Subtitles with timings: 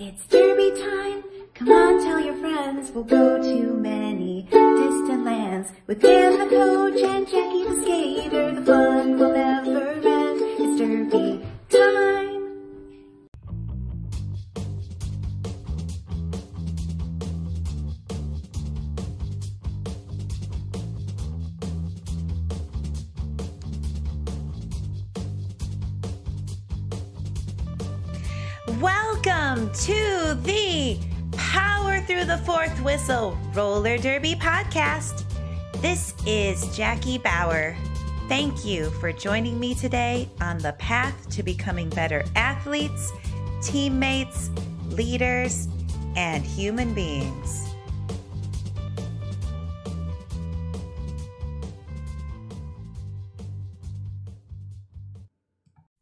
[0.00, 1.24] It's derby time.
[1.54, 2.92] Come on, tell your friends.
[2.92, 8.54] We'll go to many distant lands with Dan the coach and Jackie the skater.
[8.54, 9.27] The fun will
[32.28, 35.24] the Fourth Whistle Roller Derby podcast.
[35.80, 37.74] This is Jackie Bauer.
[38.28, 43.12] Thank you for joining me today on the path to becoming better athletes,
[43.62, 44.50] teammates,
[44.88, 45.68] leaders,
[46.16, 47.66] and human beings.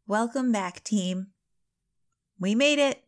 [0.05, 1.27] Welcome back, team.
[2.37, 3.05] We made it.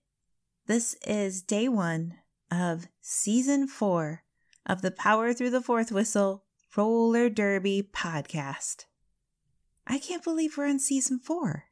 [0.68, 2.19] This is day one
[2.52, 4.24] of season four
[4.66, 6.44] of the Power Through the Fourth Whistle
[6.76, 8.86] Roller Derby podcast.
[9.88, 11.66] I can't believe we're on season four.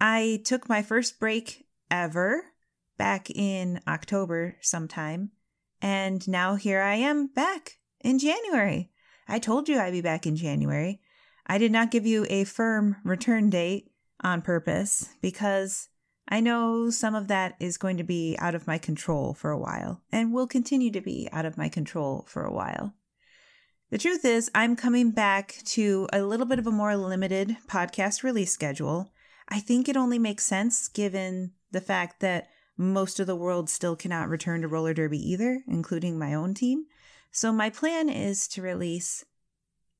[0.00, 2.42] I took my first break ever
[2.96, 5.30] back in October sometime,
[5.80, 8.90] and now here I am back in January.
[9.28, 11.00] I told you I'd be back in January.
[11.46, 15.88] I did not give you a firm return date on purpose because
[16.28, 19.58] I know some of that is going to be out of my control for a
[19.58, 22.94] while and will continue to be out of my control for a while.
[23.90, 28.22] The truth is, I'm coming back to a little bit of a more limited podcast
[28.22, 29.10] release schedule.
[29.48, 33.96] I think it only makes sense given the fact that most of the world still
[33.96, 36.84] cannot return to roller derby either, including my own team.
[37.30, 39.24] So, my plan is to release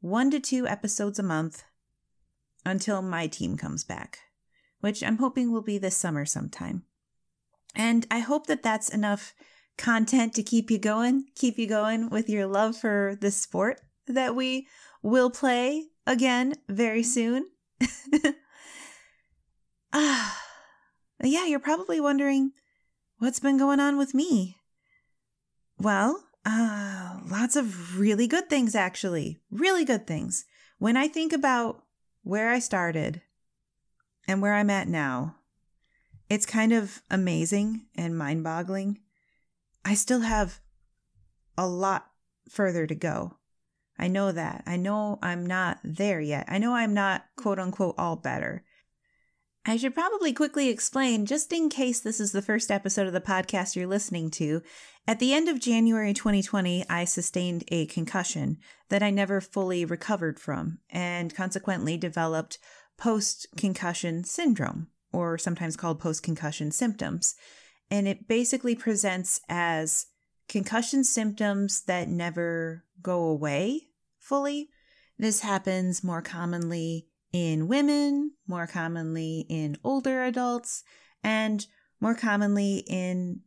[0.01, 1.65] one to two episodes a month
[2.65, 4.21] until my team comes back,
[4.81, 6.84] which I'm hoping will be this summer sometime.
[7.75, 9.34] And I hope that that's enough
[9.77, 14.34] content to keep you going, keep you going with your love for this sport that
[14.34, 14.67] we
[15.03, 17.47] will play again very soon.
[19.93, 20.43] ah,
[21.22, 22.53] yeah, you're probably wondering
[23.19, 24.56] what's been going on with me.
[25.78, 29.41] Well, uh, lots of really good things, actually.
[29.50, 30.45] Really good things.
[30.78, 31.84] When I think about
[32.22, 33.22] where I started
[34.28, 35.37] and where I'm at now,
[36.28, 38.99] it's kind of amazing and mind boggling.
[39.84, 40.61] I still have
[41.56, 42.11] a lot
[42.49, 43.39] further to go.
[43.99, 44.62] I know that.
[44.66, 46.44] I know I'm not there yet.
[46.47, 48.62] I know I'm not quote unquote all better.
[49.66, 53.21] I should probably quickly explain, just in case this is the first episode of the
[53.21, 54.62] podcast you're listening to.
[55.06, 58.59] At the end of January 2020, I sustained a concussion
[58.89, 62.59] that I never fully recovered from and consequently developed
[62.98, 67.34] post concussion syndrome, or sometimes called post concussion symptoms.
[67.91, 70.06] And it basically presents as
[70.48, 73.88] concussion symptoms that never go away
[74.19, 74.69] fully.
[75.19, 80.82] This happens more commonly in women, more commonly in older adults,
[81.22, 81.66] and
[82.00, 83.41] more commonly in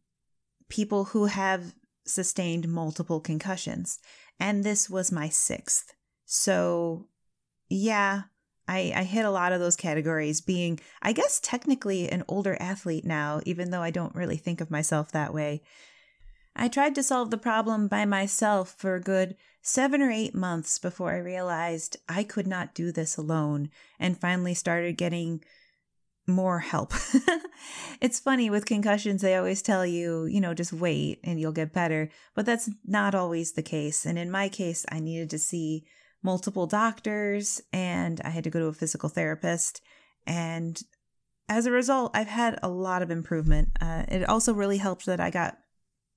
[0.70, 1.74] people who have
[2.06, 4.00] sustained multiple concussions.
[4.40, 5.94] And this was my sixth.
[6.26, 7.08] So,
[7.70, 8.24] yeah,
[8.72, 13.04] I, I hit a lot of those categories, being, I guess, technically an older athlete
[13.04, 15.62] now, even though I don't really think of myself that way.
[16.56, 20.80] I tried to solve the problem by myself for a good seven or eight months
[20.80, 25.44] before I realized I could not do this alone and finally started getting
[26.26, 26.94] more help.
[28.02, 31.74] it's funny with concussions, they always tell you, you know, just wait and you'll get
[31.74, 32.10] better.
[32.36, 34.06] But that's not always the case.
[34.06, 35.84] And in my case, I needed to see
[36.24, 39.82] multiple doctors and I had to go to a physical therapist.
[40.26, 40.82] And
[41.50, 43.70] as a result, I've had a lot of improvement.
[43.82, 45.58] Uh, it also really helped that I got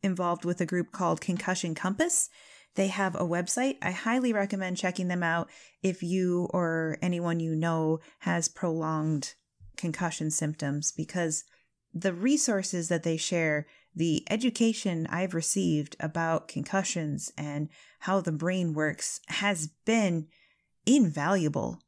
[0.03, 2.28] involved with a group called Concussion Compass.
[2.76, 3.76] They have a website.
[3.82, 5.48] I highly recommend checking them out
[5.82, 9.34] if you or anyone you know has prolonged
[9.76, 11.44] concussion symptoms because
[11.93, 17.69] the resources that they share, the education I've received about concussions and
[18.00, 20.26] how the brain works has been
[20.87, 21.81] invaluable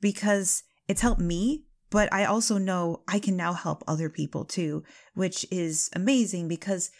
[0.00, 4.84] because it's helped me, but I also know I can now help other people too,
[5.14, 6.90] which is amazing because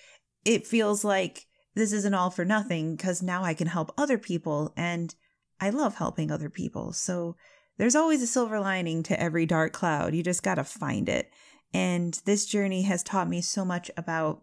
[0.45, 4.73] it feels like this isn't all for nothing because now I can help other people
[4.77, 5.15] and
[5.61, 6.93] I love helping other people.
[6.93, 7.37] So
[7.79, 10.15] there's always a silver lining to every dark cloud.
[10.15, 11.31] You just got to find it.
[11.73, 14.43] And this journey has taught me so much about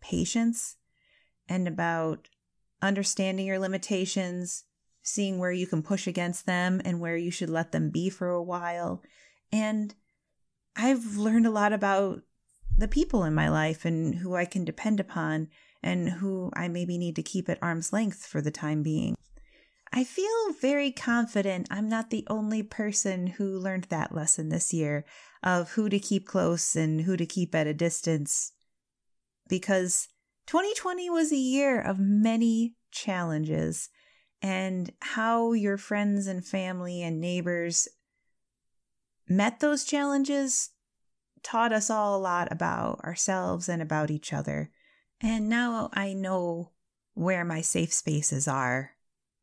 [0.00, 0.76] patience
[1.48, 2.28] and about
[2.80, 4.64] understanding your limitations,
[5.02, 8.30] seeing where you can push against them and where you should let them be for
[8.30, 9.02] a while.
[9.50, 9.94] And
[10.76, 12.22] I've learned a lot about
[12.76, 15.48] the people in my life and who I can depend upon
[15.82, 19.16] and who I maybe need to keep at arm's length for the time being.
[19.92, 25.04] I feel very confident I'm not the only person who learned that lesson this year
[25.42, 28.52] of who to keep close and who to keep at a distance.
[29.48, 30.08] Because
[30.46, 33.88] 2020 was a year of many challenges,
[34.40, 37.88] and how your friends and family and neighbors
[39.28, 40.70] met those challenges
[41.42, 44.70] taught us all a lot about ourselves and about each other.
[45.20, 46.72] And now I know
[47.14, 48.92] where my safe spaces are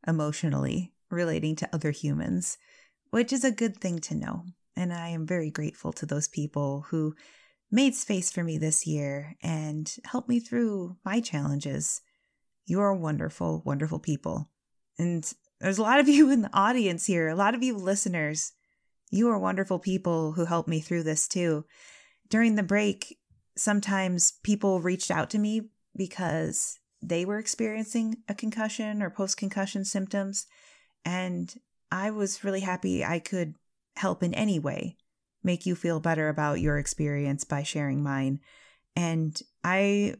[0.07, 2.57] emotionally relating to other humans,
[3.11, 4.45] which is a good thing to know.
[4.75, 7.15] And I am very grateful to those people who
[7.71, 12.01] made space for me this year and helped me through my challenges.
[12.65, 14.49] You are wonderful, wonderful people.
[14.97, 18.53] And there's a lot of you in the audience here, a lot of you listeners.
[19.11, 21.65] You are wonderful people who helped me through this too.
[22.29, 23.17] During the break,
[23.55, 29.85] sometimes people reached out to me because they were experiencing a concussion or post concussion
[29.85, 30.47] symptoms.
[31.03, 31.53] And
[31.91, 33.55] I was really happy I could
[33.95, 34.97] help in any way,
[35.43, 38.39] make you feel better about your experience by sharing mine.
[38.95, 40.15] And I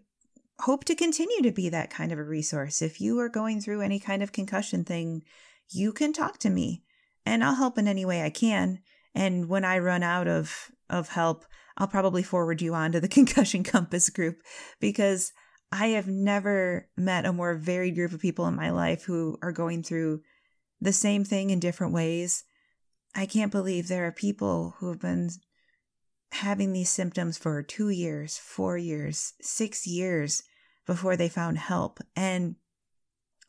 [0.60, 2.82] hope to continue to be that kind of a resource.
[2.82, 5.24] If you are going through any kind of concussion thing,
[5.70, 6.84] you can talk to me
[7.26, 8.80] and I'll help in any way I can.
[9.14, 11.46] And when I run out of, of help,
[11.78, 14.42] I'll probably forward you on to the Concussion Compass group
[14.80, 15.34] because
[15.72, 19.52] I have never met a more varied group of people in my life who are
[19.52, 20.22] going through
[20.80, 22.44] the same thing in different ways.
[23.16, 25.30] I can't believe there are people who have been
[26.32, 30.44] having these symptoms for two years, four years, six years
[30.86, 32.00] before they found help.
[32.16, 32.56] And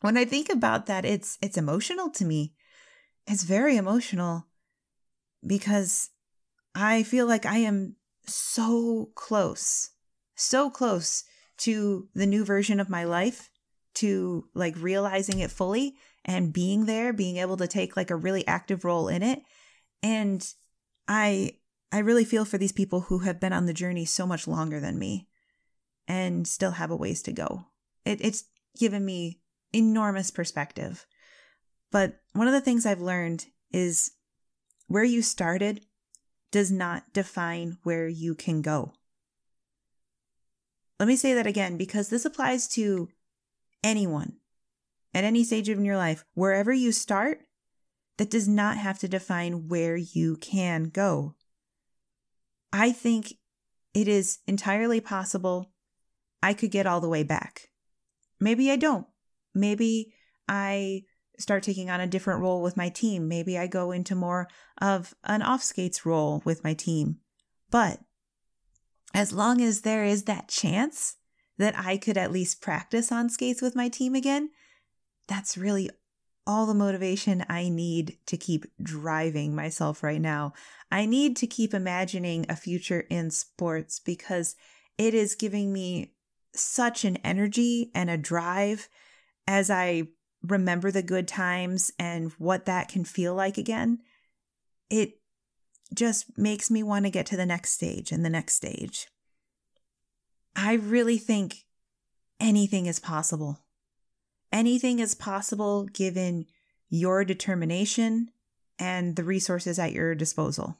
[0.01, 2.53] when I think about that, it's it's emotional to me.
[3.25, 4.47] It's very emotional
[5.45, 6.09] because
[6.73, 9.91] I feel like I am so close,
[10.35, 11.23] so close
[11.59, 13.49] to the new version of my life,
[13.95, 18.45] to like realizing it fully and being there, being able to take like a really
[18.47, 19.41] active role in it.
[20.03, 20.47] And
[21.07, 21.53] I
[21.91, 24.79] I really feel for these people who have been on the journey so much longer
[24.79, 25.27] than me
[26.07, 27.65] and still have a ways to go.
[28.05, 28.45] It, it's
[28.77, 29.39] given me
[29.73, 31.05] enormous perspective.
[31.91, 34.11] But one of the things I've learned is
[34.87, 35.81] where you started
[36.51, 38.93] does not define where you can go.
[40.99, 43.09] Let me say that again because this applies to
[43.83, 44.37] anyone
[45.13, 46.25] at any stage of your life.
[46.33, 47.41] Wherever you start,
[48.17, 51.35] that does not have to define where you can go.
[52.73, 53.33] I think
[53.93, 55.71] it is entirely possible
[56.41, 57.69] I could get all the way back.
[58.39, 59.07] Maybe I don't.
[59.53, 60.13] Maybe
[60.47, 61.03] I
[61.39, 63.27] start taking on a different role with my team.
[63.27, 64.47] Maybe I go into more
[64.81, 67.17] of an off skates role with my team.
[67.69, 67.99] But
[69.13, 71.15] as long as there is that chance
[71.57, 74.51] that I could at least practice on skates with my team again,
[75.27, 75.89] that's really
[76.45, 80.53] all the motivation I need to keep driving myself right now.
[80.89, 84.55] I need to keep imagining a future in sports because
[84.97, 86.13] it is giving me
[86.53, 88.87] such an energy and a drive
[89.45, 90.03] as I
[90.41, 93.99] remember the good times and what that can feel like again.
[94.89, 95.19] It
[95.93, 99.07] just makes me want to get to the next stage and the next stage.
[100.55, 101.65] I really think
[102.39, 103.59] anything is possible.
[104.51, 106.45] Anything is possible given
[106.89, 108.29] your determination
[108.79, 110.77] and the resources at your disposal.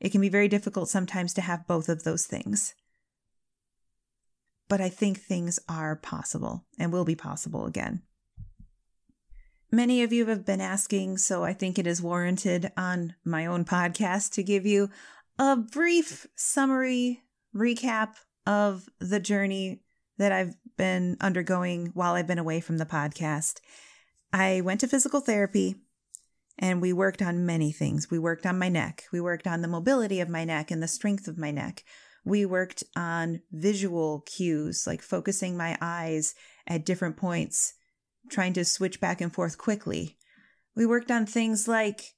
[0.00, 2.74] It can be very difficult sometimes to have both of those things.
[4.68, 8.02] But I think things are possible and will be possible again.
[9.74, 13.64] Many of you have been asking, so I think it is warranted on my own
[13.64, 14.90] podcast to give you
[15.38, 17.22] a brief summary
[17.56, 19.80] recap of the journey
[20.18, 23.60] that I've been undergoing while I've been away from the podcast.
[24.30, 25.76] I went to physical therapy
[26.58, 28.10] and we worked on many things.
[28.10, 30.86] We worked on my neck, we worked on the mobility of my neck and the
[30.86, 31.82] strength of my neck.
[32.26, 36.34] We worked on visual cues, like focusing my eyes
[36.66, 37.72] at different points
[38.32, 40.16] trying to switch back and forth quickly.
[40.74, 42.14] We worked on things like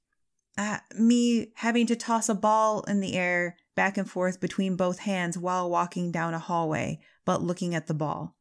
[0.56, 5.00] uh, me having to toss a ball in the air back and forth between both
[5.00, 8.36] hands while walking down a hallway, but looking at the ball.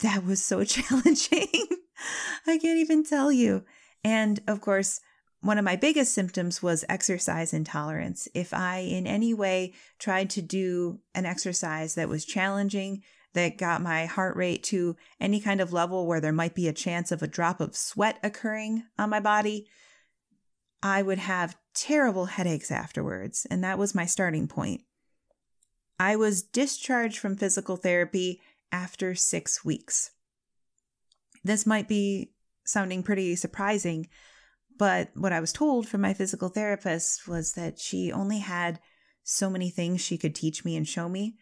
[0.00, 1.48] That was so challenging.
[2.46, 3.64] I can't even tell you.
[4.04, 5.00] And of course,
[5.40, 8.26] one of my biggest symptoms was exercise intolerance.
[8.34, 13.02] If I in any way tried to do an exercise that was challenging,
[13.38, 16.72] that got my heart rate to any kind of level where there might be a
[16.72, 19.68] chance of a drop of sweat occurring on my body,
[20.82, 23.46] I would have terrible headaches afterwards.
[23.48, 24.82] And that was my starting point.
[26.00, 28.40] I was discharged from physical therapy
[28.72, 30.10] after six weeks.
[31.44, 32.32] This might be
[32.64, 34.08] sounding pretty surprising,
[34.76, 38.80] but what I was told from my physical therapist was that she only had
[39.22, 41.36] so many things she could teach me and show me.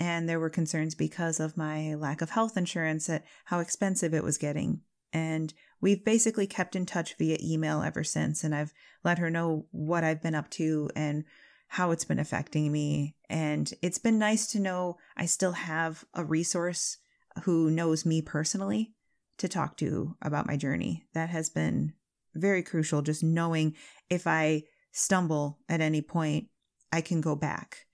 [0.00, 4.24] And there were concerns because of my lack of health insurance at how expensive it
[4.24, 4.80] was getting.
[5.12, 8.42] And we've basically kept in touch via email ever since.
[8.42, 8.72] And I've
[9.04, 11.24] let her know what I've been up to and
[11.68, 13.16] how it's been affecting me.
[13.28, 16.98] And it's been nice to know I still have a resource
[17.44, 18.92] who knows me personally
[19.38, 21.06] to talk to about my journey.
[21.14, 21.94] That has been
[22.34, 23.74] very crucial, just knowing
[24.10, 26.48] if I stumble at any point,
[26.92, 27.86] I can go back.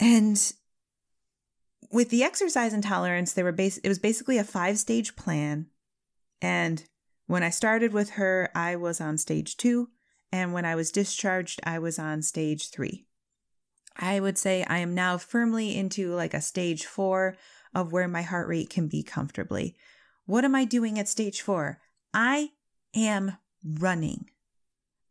[0.00, 0.40] And
[1.90, 5.66] with the exercise intolerance, they were bas- it was basically a five stage plan.
[6.40, 6.84] And
[7.26, 9.90] when I started with her, I was on stage two.
[10.32, 13.06] And when I was discharged, I was on stage three.
[13.96, 17.36] I would say I am now firmly into like a stage four
[17.74, 19.76] of where my heart rate can be comfortably.
[20.26, 21.80] What am I doing at stage four?
[22.12, 22.50] I
[22.94, 24.30] am running.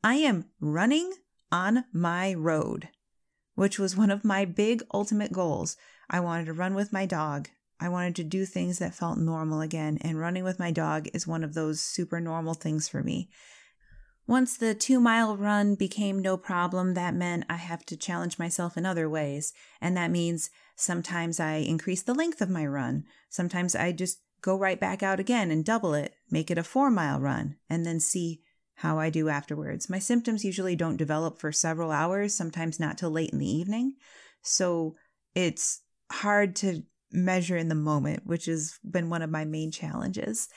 [0.03, 1.13] I am running
[1.51, 2.89] on my road,
[3.55, 5.77] which was one of my big ultimate goals.
[6.13, 7.49] I wanted to run with my dog.
[7.79, 11.25] I wanted to do things that felt normal again, and running with my dog is
[11.25, 13.29] one of those super normal things for me.
[14.27, 18.77] Once the two mile run became no problem, that meant I have to challenge myself
[18.77, 19.53] in other ways.
[19.81, 23.05] And that means sometimes I increase the length of my run.
[23.29, 26.91] Sometimes I just go right back out again and double it, make it a four
[26.91, 28.41] mile run, and then see
[28.75, 29.89] how I do afterwards.
[29.89, 33.95] My symptoms usually don't develop for several hours, sometimes not till late in the evening.
[34.41, 34.95] So
[35.35, 40.49] it's hard to measure in the moment, which has been one of my main challenges.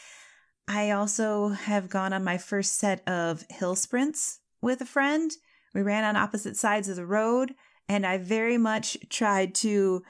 [0.69, 5.31] I also have gone on my first set of hill sprints with a friend.
[5.75, 7.55] We ran on opposite sides of the road,
[7.89, 10.03] and I very much tried to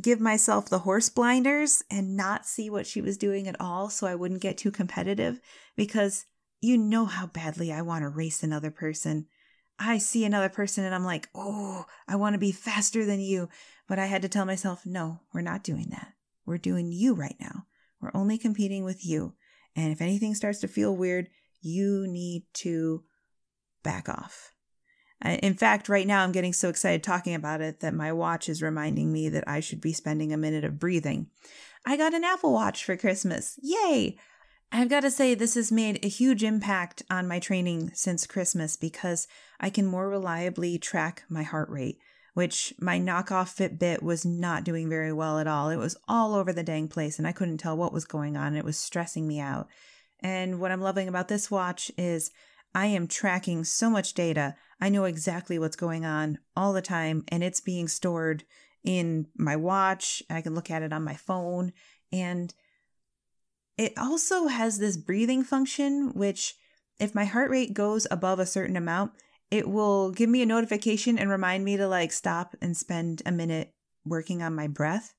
[0.00, 4.06] give myself the horse blinders and not see what she was doing at all so
[4.06, 5.38] I wouldn't get too competitive
[5.76, 6.24] because
[6.62, 9.26] you know how badly I want to race another person.
[9.78, 13.48] I see another person and I'm like, oh, I want to be faster than you.
[13.88, 16.12] But I had to tell myself, no, we're not doing that.
[16.46, 17.66] We're doing you right now.
[18.00, 19.34] We're only competing with you.
[19.74, 21.28] And if anything starts to feel weird,
[21.60, 23.04] you need to
[23.82, 24.52] back off.
[25.24, 28.60] In fact, right now I'm getting so excited talking about it that my watch is
[28.60, 31.28] reminding me that I should be spending a minute of breathing.
[31.86, 33.58] I got an Apple Watch for Christmas.
[33.62, 34.16] Yay!
[34.74, 38.74] I've got to say, this has made a huge impact on my training since Christmas
[38.74, 39.28] because
[39.60, 41.98] I can more reliably track my heart rate,
[42.32, 45.68] which my knockoff Fitbit was not doing very well at all.
[45.68, 48.56] It was all over the dang place and I couldn't tell what was going on.
[48.56, 49.68] It was stressing me out.
[50.20, 52.30] And what I'm loving about this watch is
[52.74, 54.54] I am tracking so much data.
[54.80, 58.44] I know exactly what's going on all the time and it's being stored
[58.82, 60.22] in my watch.
[60.30, 61.74] I can look at it on my phone
[62.10, 62.54] and
[63.82, 66.54] it also has this breathing function, which
[67.00, 69.10] if my heart rate goes above a certain amount,
[69.50, 73.32] it will give me a notification and remind me to like stop and spend a
[73.32, 73.74] minute
[74.04, 75.14] working on my breath,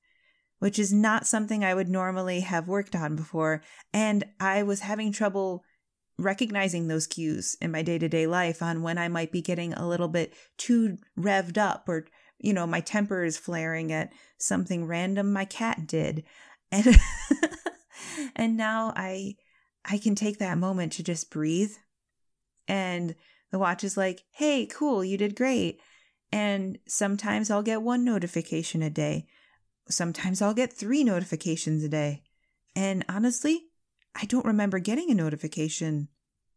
[0.60, 3.62] which is not something I would normally have worked on before.
[3.92, 5.62] And I was having trouble
[6.18, 9.74] recognizing those cues in my day to day life on when I might be getting
[9.74, 12.06] a little bit too revved up or,
[12.38, 16.24] you know, my temper is flaring at something random my cat did.
[16.72, 16.96] And,
[18.36, 19.36] and now I,
[19.84, 21.72] I can take that moment to just breathe
[22.68, 23.14] and
[23.50, 25.80] the watch is like, hey, cool, you did great.
[26.32, 29.26] And sometimes I'll get one notification a day.
[29.88, 32.22] Sometimes I'll get three notifications a day.
[32.74, 33.66] And honestly,
[34.20, 36.08] I don't remember getting a notification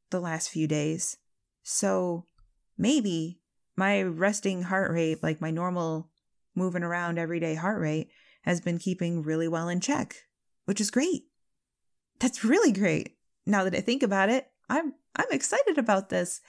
[0.10, 1.18] the last few days.
[1.62, 2.26] So
[2.78, 3.42] maybe
[3.76, 6.10] my resting heart rate, like my normal
[6.56, 8.10] moving around everyday heart rate,
[8.44, 10.16] has been keeping really well in check,
[10.66, 11.26] which is great.
[12.20, 13.18] That's really great.
[13.46, 16.42] Now that I think about it, I'm I'm excited about this.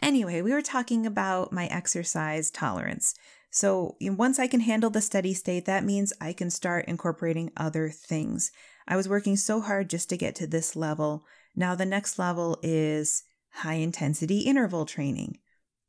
[0.00, 3.14] Anyway, we were talking about my exercise tolerance.
[3.50, 7.90] So once I can handle the steady state, that means I can start incorporating other
[7.90, 8.50] things.
[8.88, 11.24] I was working so hard just to get to this level.
[11.54, 15.38] Now the next level is high intensity interval training.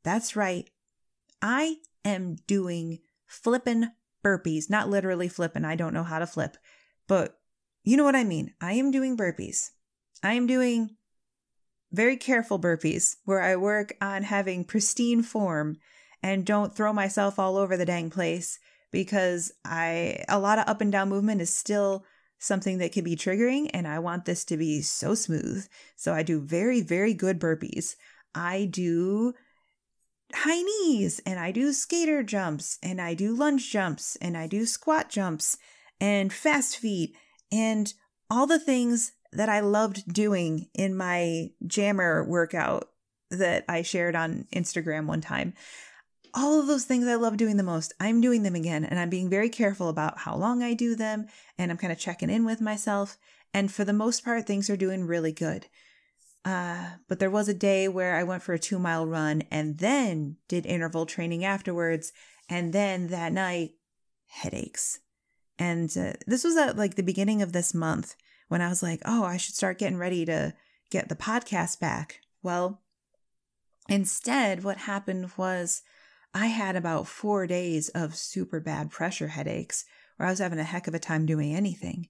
[0.04, 0.68] That's right.
[1.40, 5.64] I am doing flippin' burpees, not literally flippin'.
[5.64, 6.58] I don't know how to flip,
[7.08, 7.38] but
[7.84, 8.54] you know what I mean.
[8.60, 9.70] I am doing burpees.
[10.22, 10.96] I am doing
[11.92, 15.76] very careful burpees where I work on having pristine form
[16.22, 18.58] and don't throw myself all over the dang place
[18.90, 22.04] because I a lot of up and down movement is still
[22.38, 25.66] something that can be triggering and I want this to be so smooth.
[25.94, 27.94] So I do very very good burpees.
[28.34, 29.34] I do
[30.32, 34.66] high knees and I do skater jumps and I do lunge jumps and I do
[34.66, 35.58] squat jumps
[36.00, 37.14] and fast feet
[37.52, 37.92] and
[38.30, 42.90] all the things that I loved doing in my jammer workout
[43.30, 45.54] that I shared on Instagram one time.
[46.34, 49.10] All of those things I love doing the most, I'm doing them again and I'm
[49.10, 51.26] being very careful about how long I do them
[51.58, 53.16] and I'm kind of checking in with myself.
[53.52, 55.66] And for the most part, things are doing really good.
[56.44, 59.78] Uh, but there was a day where I went for a two mile run and
[59.78, 62.12] then did interval training afterwards.
[62.48, 63.72] And then that night,
[64.26, 65.00] headaches.
[65.58, 68.16] And uh, this was at like the beginning of this month
[68.48, 70.54] when I was like, oh, I should start getting ready to
[70.90, 72.20] get the podcast back.
[72.42, 72.82] Well,
[73.88, 75.82] instead, what happened was
[76.34, 79.84] I had about four days of super bad pressure headaches
[80.16, 82.08] where I was having a heck of a time doing anything,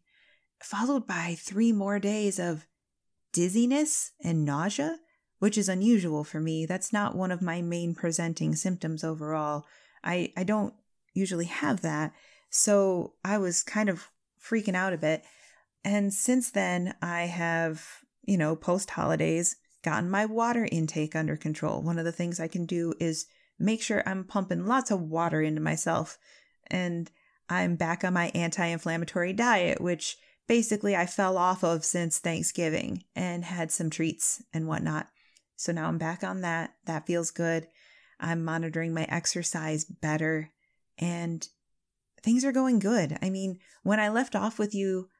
[0.62, 2.66] followed by three more days of
[3.32, 4.98] dizziness and nausea,
[5.38, 6.64] which is unusual for me.
[6.64, 9.66] That's not one of my main presenting symptoms overall.
[10.02, 10.74] I, I don't
[11.12, 12.12] usually have that.
[12.56, 14.08] So I was kind of
[14.40, 15.24] freaking out a bit.
[15.84, 17.84] And since then, I have,
[18.22, 21.82] you know, post holidays, gotten my water intake under control.
[21.82, 23.26] One of the things I can do is
[23.58, 26.16] make sure I'm pumping lots of water into myself.
[26.68, 27.10] And
[27.48, 33.02] I'm back on my anti inflammatory diet, which basically I fell off of since Thanksgiving
[33.16, 35.08] and had some treats and whatnot.
[35.56, 36.74] So now I'm back on that.
[36.86, 37.66] That feels good.
[38.20, 40.52] I'm monitoring my exercise better
[40.98, 41.48] and
[42.24, 43.18] things are going good.
[43.20, 45.10] I mean, when I left off with you,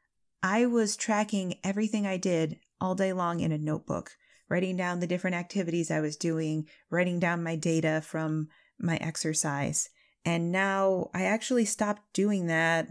[0.42, 4.12] I was tracking everything I did all day long in a notebook,
[4.49, 9.90] writing down the different activities I was doing, writing down my data from my exercise.
[10.25, 12.88] And now I actually stopped doing that.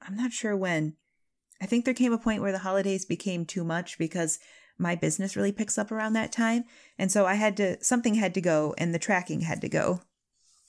[0.00, 0.94] I'm not sure when,
[1.60, 4.38] I think there came a point where the holidays became too much because
[4.78, 6.64] my business really picks up around that time.
[6.98, 10.00] And so I had to, something had to go and the tracking had to go.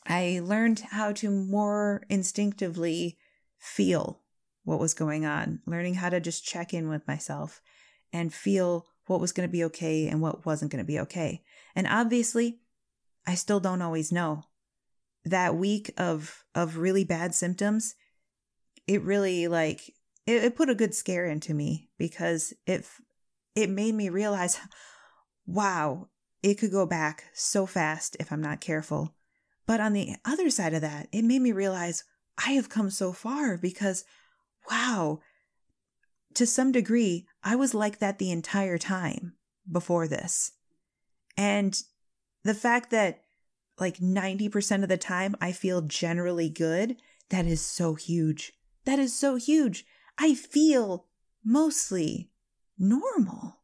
[0.08, 3.18] I learned how to more instinctively
[3.60, 4.22] feel
[4.64, 7.62] what was going on, learning how to just check in with myself
[8.14, 11.42] and feel what was going to be okay and what wasn't going to be okay.
[11.76, 12.60] And obviously,
[13.26, 14.44] I still don't always know.
[15.26, 17.96] That week of of really bad symptoms,
[18.88, 19.90] it really like
[20.26, 22.86] it, it put a good scare into me because it
[23.56, 24.58] it made me realize,
[25.46, 26.08] wow,
[26.44, 29.17] it could go back so fast if I'm not careful.
[29.68, 32.06] But on the other side of that, it made me realize
[32.44, 34.06] I have come so far because,
[34.72, 35.20] wow,
[36.34, 39.34] to some degree, I was like that the entire time
[39.70, 40.54] before this.
[41.36, 41.80] And
[42.44, 43.24] the fact that
[43.80, 46.96] like 90% of the time I feel generally good,
[47.30, 48.54] that is so huge.
[48.86, 49.86] That is so huge.
[50.18, 51.08] I feel
[51.44, 52.32] mostly
[52.80, 53.60] normal.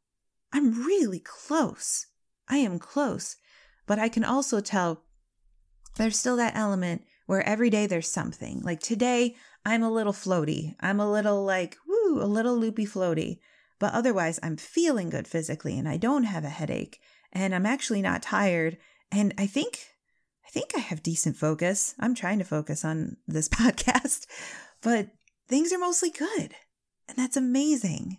[0.52, 2.08] I'm really close.
[2.48, 3.38] I am close.
[3.88, 5.04] But I can also tell
[5.96, 8.62] there's still that element where every day there's something.
[8.64, 10.76] Like today, I'm a little floaty.
[10.80, 13.40] I'm a little like, woo, a little loopy floaty.
[13.80, 17.00] But otherwise, I'm feeling good physically and I don't have a headache
[17.32, 18.78] and I'm actually not tired.
[19.12, 19.80] And I think,
[20.46, 21.96] I think I have decent focus.
[22.00, 24.26] I'm trying to focus on this podcast,
[24.82, 25.10] but
[25.48, 26.56] things are mostly good.
[27.08, 28.18] And that's amazing.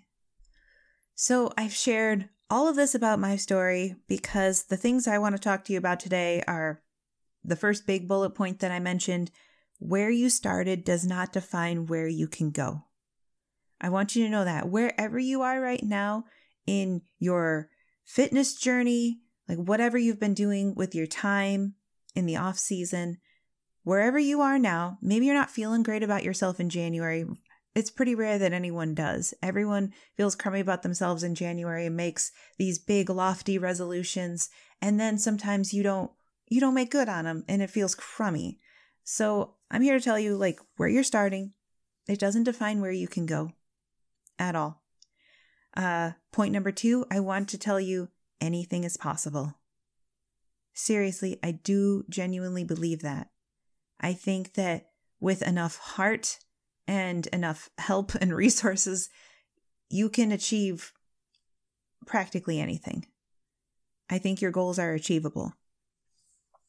[1.14, 5.40] So I've shared all of this about my story because the things I want to
[5.40, 6.82] talk to you about today are
[7.44, 9.30] the first big bullet point that I mentioned
[9.78, 12.84] where you started does not define where you can go.
[13.80, 16.24] I want you to know that wherever you are right now
[16.66, 17.68] in your
[18.04, 21.74] fitness journey, like whatever you've been doing with your time
[22.14, 23.18] in the off season,
[23.82, 27.26] wherever you are now, maybe you're not feeling great about yourself in January.
[27.74, 29.34] It's pretty rare that anyone does.
[29.42, 34.48] Everyone feels crummy about themselves in January and makes these big lofty resolutions
[34.80, 36.10] and then sometimes you don't
[36.54, 38.60] you don't make good on them and it feels crummy.
[39.02, 41.52] So, I'm here to tell you like where you're starting.
[42.06, 43.50] It doesn't define where you can go
[44.38, 44.82] at all.
[45.76, 48.08] Uh point number 2, I want to tell you
[48.40, 49.54] anything is possible.
[50.74, 53.30] Seriously, I do genuinely believe that.
[54.00, 56.38] I think that with enough heart
[56.86, 59.08] and enough help and resources,
[59.90, 60.92] you can achieve
[62.06, 63.06] practically anything.
[64.08, 65.54] I think your goals are achievable.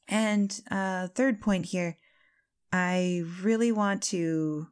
[0.07, 1.97] And uh, third point here,
[2.71, 4.67] I really want to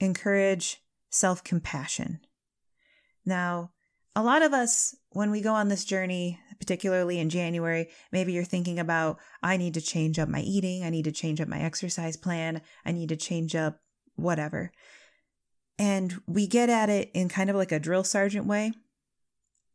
[0.00, 2.20] encourage self compassion.
[3.24, 3.72] Now,
[4.14, 8.44] a lot of us, when we go on this journey, particularly in January, maybe you're
[8.44, 10.84] thinking about, I need to change up my eating.
[10.84, 12.62] I need to change up my exercise plan.
[12.84, 13.80] I need to change up
[14.14, 14.72] whatever.
[15.78, 18.72] And we get at it in kind of like a drill sergeant way,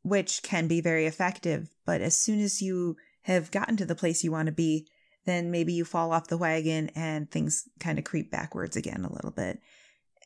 [0.02, 1.70] which can be very effective.
[1.86, 4.88] But as soon as you have gotten to the place you want to be,
[5.26, 9.14] then maybe you fall off the wagon and things kind of creep backwards again a
[9.14, 9.60] little bit.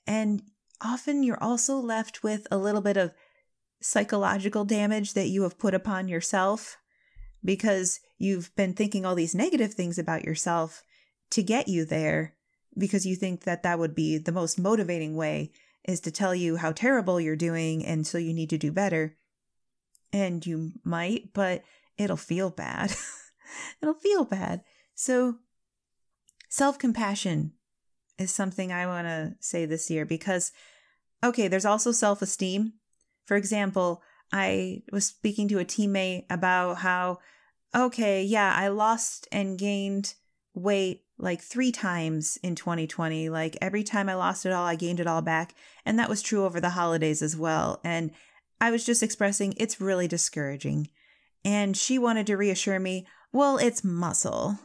[0.07, 0.43] And
[0.81, 3.11] often you're also left with a little bit of
[3.81, 6.77] psychological damage that you have put upon yourself
[7.43, 10.83] because you've been thinking all these negative things about yourself
[11.29, 12.35] to get you there
[12.77, 15.51] because you think that that would be the most motivating way
[15.83, 19.15] is to tell you how terrible you're doing and so you need to do better.
[20.11, 21.63] And you might, but
[21.97, 22.95] it'll feel bad.
[23.81, 24.61] it'll feel bad.
[24.93, 25.39] So,
[26.49, 27.53] self compassion
[28.17, 30.51] is something I want to say this year because,
[31.23, 32.73] okay, there's also self esteem.
[33.25, 37.19] For example, I was speaking to a teammate about how,
[37.75, 40.15] okay, yeah, I lost and gained
[40.53, 43.29] weight like three times in 2020.
[43.29, 45.53] Like every time I lost it all, I gained it all back.
[45.85, 47.79] And that was true over the holidays as well.
[47.83, 48.11] And
[48.59, 50.89] I was just expressing it's really discouraging.
[51.45, 54.57] And she wanted to reassure me, well, it's muscle.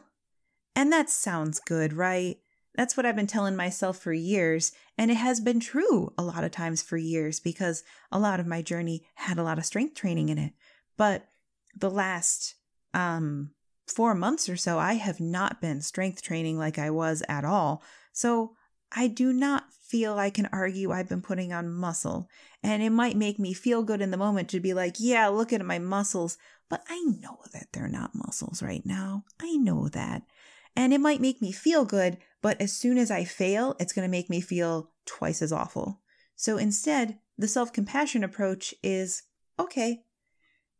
[0.75, 2.39] And that sounds good, right?
[2.75, 4.73] That's what I've been telling myself for years.
[4.97, 8.47] And it has been true a lot of times for years because a lot of
[8.47, 10.55] my journey had a lot of strength training in it.
[10.97, 11.27] But
[11.77, 12.55] the last
[12.95, 13.51] um,
[13.87, 17.83] four months or so, I have not been strength training like I was at all.
[18.13, 18.57] So
[18.93, 22.29] I do not feel I can argue I've been putting on muscle.
[22.63, 25.53] And it might make me feel good in the moment to be like, yeah, look
[25.53, 26.39] at my muscles.
[26.69, 29.25] But I know that they're not muscles right now.
[29.41, 30.23] I know that.
[30.77, 34.07] And it might make me feel good, but as soon as I fail, it's going
[34.07, 36.01] to make me feel twice as awful.
[36.37, 39.25] So instead, the self compassion approach is
[39.59, 40.05] okay,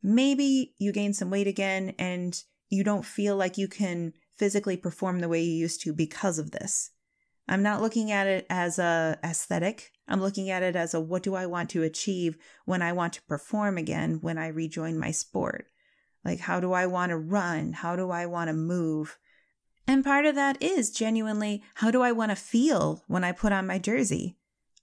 [0.03, 5.19] maybe you gain some weight again and you don't feel like you can physically perform
[5.19, 6.93] the way you used to because of this.
[7.51, 9.91] I'm not looking at it as a aesthetic.
[10.07, 13.13] I'm looking at it as a what do I want to achieve when I want
[13.15, 15.67] to perform again when I rejoin my sport?
[16.25, 17.73] Like how do I want to run?
[17.73, 19.19] How do I want to move?
[19.89, 23.53] And part of that is genuinely how do I want to feel when I put
[23.53, 24.37] on my jersey?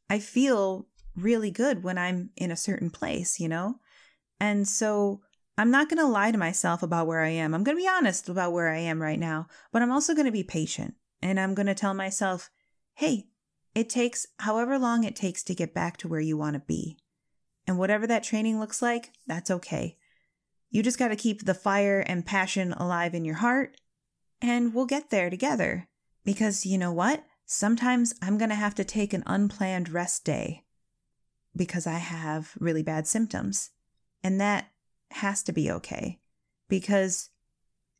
[0.10, 3.80] I feel really good when I'm in a certain place, you know?
[4.41, 5.21] And so
[5.58, 7.56] I'm not going to lie to myself about where I am.
[7.56, 10.25] I'm going to be honest about where I am right now, but I'm also going
[10.25, 10.95] to be patient.
[11.21, 12.51] And I'm going to tell myself,
[12.97, 13.27] hey,
[13.75, 16.97] it takes however long it takes to get back to where you want to be.
[17.67, 19.97] And whatever that training looks like, that's okay.
[20.71, 23.77] You just got to keep the fire and passion alive in your heart
[24.41, 25.88] and we'll get there together.
[26.25, 27.23] Because you know what?
[27.45, 30.63] Sometimes I'm going to have to take an unplanned rest day
[31.55, 33.69] because I have really bad symptoms.
[34.23, 34.71] And that
[35.12, 36.19] has to be okay.
[36.67, 37.29] Because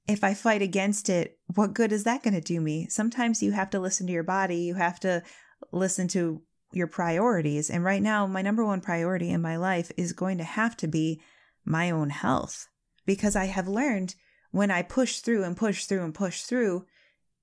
[0.08, 2.88] if I fight against it, what good is that going to do me?
[2.90, 5.24] Sometimes you have to listen to your body, you have to
[5.72, 6.42] listen to
[6.72, 7.70] your priorities.
[7.70, 10.88] And right now, my number one priority in my life is going to have to
[10.88, 11.22] be
[11.66, 12.68] my own health
[13.06, 14.16] because I have learned
[14.52, 16.86] when I push through and push through and push through,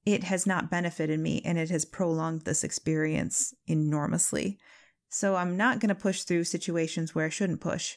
[0.07, 4.59] it has not benefited me and it has prolonged this experience enormously.
[5.09, 7.97] So I'm not going to push through situations where I shouldn't push.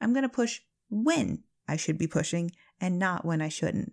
[0.00, 2.50] I'm going to push when I should be pushing
[2.80, 3.92] and not when I shouldn't.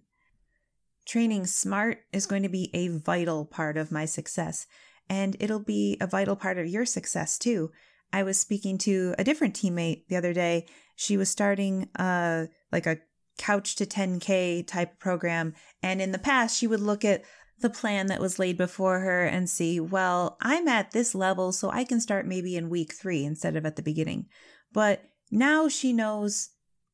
[1.06, 4.65] Training smart is going to be a vital part of my success,
[5.10, 7.72] and it'll be a vital part of your success too.
[8.12, 10.68] I was speaking to a different teammate the other day.
[10.96, 13.00] She was starting uh like a
[13.38, 15.54] couch to 10K type program.
[15.84, 17.24] And in the past, she would look at
[17.60, 21.70] the plan that was laid before her and see, well, I'm at this level, so
[21.70, 24.28] I can start maybe in week three instead of at the beginning.
[24.74, 26.50] But now she knows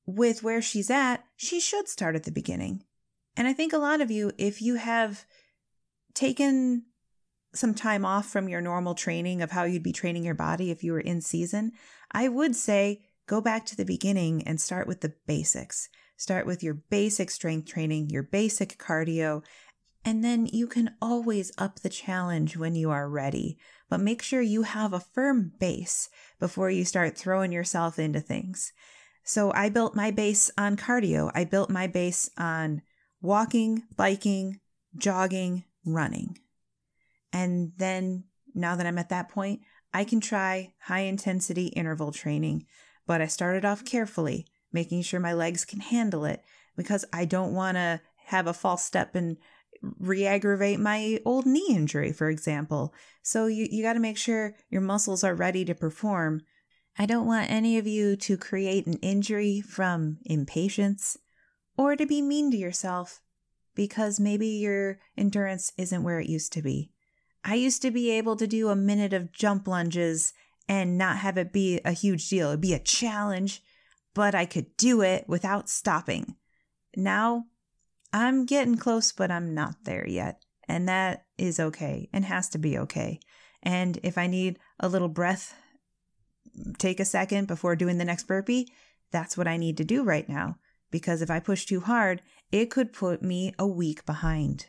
[0.06, 2.84] with where she's at, she should start at the beginning.
[3.42, 5.26] And I think a lot of you, if you have
[6.14, 6.84] taken
[7.56, 10.84] some time off from your normal training of how you'd be training your body if
[10.84, 11.72] you were in season,
[12.12, 15.90] I would say go back to the beginning and start with the basics.
[16.18, 19.44] Start with your basic strength training, your basic cardio,
[20.06, 23.58] and then you can always up the challenge when you are ready.
[23.90, 28.72] But make sure you have a firm base before you start throwing yourself into things.
[29.24, 31.32] So I built my base on cardio.
[31.34, 32.84] I built my base on
[33.22, 34.60] walking, biking,
[34.98, 36.38] jogging, running.
[37.32, 39.62] And then now that I'm at that point,
[39.94, 42.66] I can try high intensity interval training.
[43.08, 46.44] But I started off carefully making sure my legs can handle it
[46.78, 49.38] because I don't want to have a false step and
[50.00, 52.94] re-aggravate my old knee injury, for example.
[53.22, 56.42] So you, you got to make sure your muscles are ready to perform.
[56.98, 61.18] I don't want any of you to create an injury from impatience
[61.78, 63.22] or to be mean to yourself
[63.76, 66.92] because maybe your endurance isn't where it used to be.
[67.44, 70.34] I used to be able to do a minute of jump lunges
[70.68, 72.50] and not have it be a huge deal.
[72.50, 73.64] It'd be a challenge
[74.14, 76.36] but I could do it without stopping.
[76.96, 77.46] Now
[78.12, 80.44] I'm getting close, but I'm not there yet.
[80.68, 83.20] And that is okay and has to be okay.
[83.64, 85.56] And if I need a little breath,
[86.78, 88.72] take a second before doing the next burpee,
[89.12, 90.58] that's what I need to do right now.
[90.92, 94.68] Because if I push too hard, it could put me a week behind.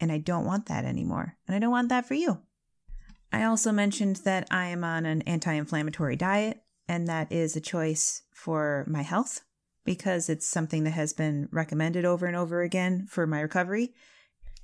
[0.00, 1.36] And I don't want that anymore.
[1.46, 2.40] And I don't want that for you.
[3.32, 7.60] I also mentioned that I am on an anti inflammatory diet, and that is a
[7.60, 9.40] choice for my health
[9.84, 13.92] because it's something that has been recommended over and over again for my recovery.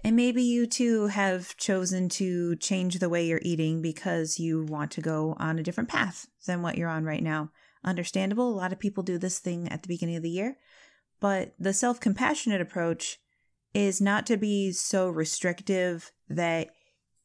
[0.02, 4.90] And maybe you too have chosen to change the way you're eating because you want
[4.92, 7.50] to go on a different path than what you're on right now.
[7.84, 8.48] Understandable.
[8.50, 10.56] A lot of people do this thing at the beginning of the year.
[11.20, 13.18] But the self compassionate approach
[13.74, 16.70] is not to be so restrictive that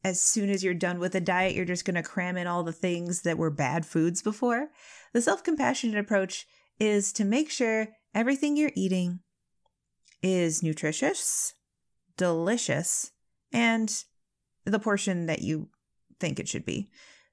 [0.04, 2.62] as soon as you're done with a diet, you're just going to cram in all
[2.62, 4.68] the things that were bad foods before.
[5.12, 6.46] The self compassionate approach
[6.78, 9.20] is to make sure everything you're eating
[10.22, 11.54] is nutritious,
[12.16, 13.12] delicious,
[13.52, 14.04] and
[14.64, 15.68] the portion that you
[16.20, 16.88] think it should be.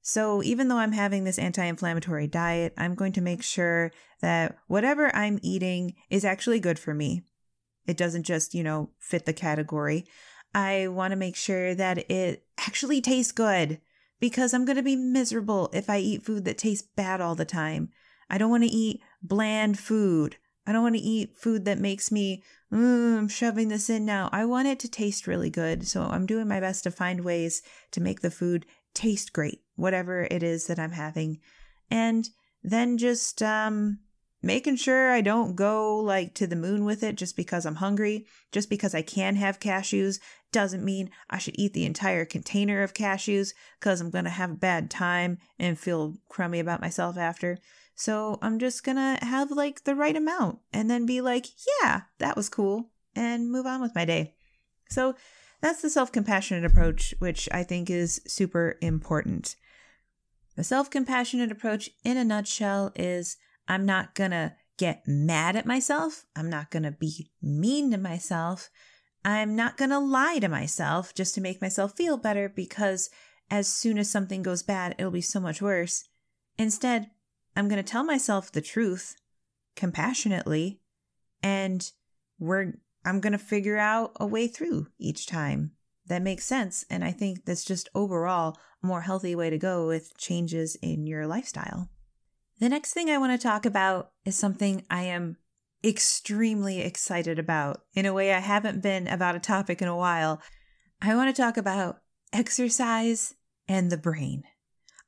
[0.06, 4.58] So, even though I'm having this anti inflammatory diet, I'm going to make sure that
[4.68, 7.24] whatever I'm eating is actually good for me.
[7.88, 10.06] It doesn't just, you know, fit the category.
[10.54, 13.80] I want to make sure that it actually tastes good
[14.20, 17.46] because I'm going to be miserable if I eat food that tastes bad all the
[17.46, 17.90] time.
[18.30, 20.36] I don't want to eat bland food.
[20.68, 24.30] I don't want to eat food that makes me, mm, I'm shoving this in now.
[24.34, 25.88] I want it to taste really good.
[25.88, 27.62] So I'm doing my best to find ways
[27.92, 31.40] to make the food taste great, whatever it is that I'm having.
[31.90, 32.30] And
[32.64, 34.00] then just um,
[34.42, 38.26] making sure I don't go like to the moon with it just because I'm hungry.
[38.52, 40.20] Just because I can have cashews
[40.52, 44.52] doesn't mean I should eat the entire container of cashews because I'm going to have
[44.52, 47.58] a bad time and feel crummy about myself after.
[47.96, 51.48] So I'm just gonna have like the right amount and then be like,
[51.82, 54.34] yeah, that was cool, and move on with my day.
[54.90, 55.16] So
[55.64, 59.56] that's the self compassionate approach, which I think is super important.
[60.58, 66.26] The self compassionate approach, in a nutshell, is I'm not gonna get mad at myself.
[66.36, 68.70] I'm not gonna be mean to myself.
[69.24, 73.10] I'm not gonna lie to myself just to make myself feel better because
[73.50, 76.04] as soon as something goes bad, it'll be so much worse.
[76.58, 77.10] Instead,
[77.56, 79.16] I'm to tell myself the truth
[79.78, 80.82] compassionately
[81.42, 81.90] and
[82.38, 82.74] we're
[83.06, 85.72] I'm going to figure out a way through each time
[86.08, 89.88] that makes sense and I think that's just overall a more healthy way to go
[89.88, 91.90] with changes in your lifestyle.
[92.60, 95.38] The next thing I want to talk about is something I am
[95.84, 100.42] extremely excited about in a way I haven't been about a topic in a while.
[101.02, 103.36] I want to talk about exercise
[103.68, 104.44] and the brain.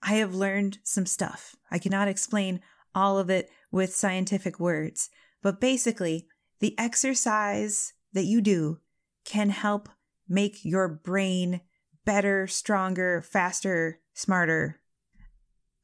[0.02, 1.56] I have learned some stuff.
[1.72, 2.62] I cannot explain
[2.94, 5.10] all of it with scientific words,
[5.42, 6.28] but basically,
[6.60, 8.80] the exercise that you do
[9.26, 9.90] can help
[10.28, 11.62] make your brain
[12.06, 14.80] better, stronger, faster, smarter.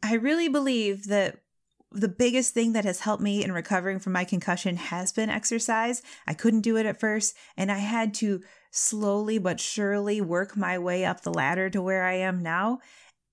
[0.04, 1.38] I really believe that
[1.92, 6.02] the biggest thing that has helped me in recovering from my concussion has been exercise.
[6.26, 10.80] I couldn't do it at first, and I had to slowly but surely work my
[10.80, 12.80] way up the ladder to where I am now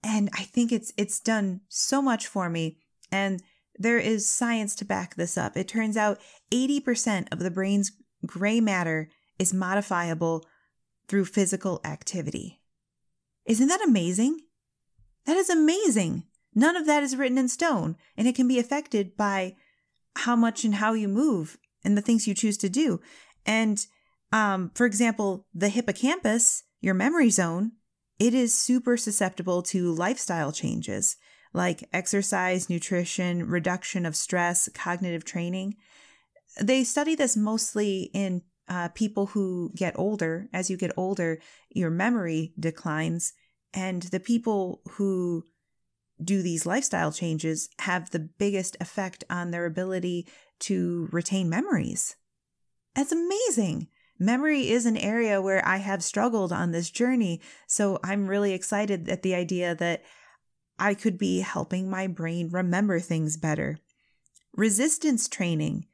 [0.02, 2.78] and I think it's it's done so much for me
[3.10, 3.42] and
[3.78, 5.56] there is science to back this up.
[5.56, 7.92] It turns out 80% of the brain's
[8.26, 10.44] gray matter is modifiable
[11.08, 12.60] through physical activity.
[13.46, 14.40] Isn't that amazing?
[15.26, 16.24] That is amazing.
[16.54, 19.54] None of that is written in stone, and it can be affected by
[20.16, 23.00] how much and how you move and the things you choose to do.
[23.46, 23.86] And
[24.32, 27.72] um, for example, the hippocampus, your memory zone,
[28.18, 31.16] it is super susceptible to lifestyle changes
[31.52, 35.76] like exercise, nutrition, reduction of stress, cognitive training.
[36.60, 40.48] They study this mostly in uh, people who get older.
[40.52, 43.32] As you get older, your memory declines,
[43.72, 45.44] and the people who
[46.22, 50.26] do these lifestyle changes have the biggest effect on their ability
[50.60, 52.16] to retain memories.
[52.94, 57.40] That's amazing memory is an area where I have struggled on this journey.
[57.66, 60.02] So I'm really excited at the idea that
[60.78, 63.78] I could be helping my brain remember things better.
[64.54, 65.86] Resistance training.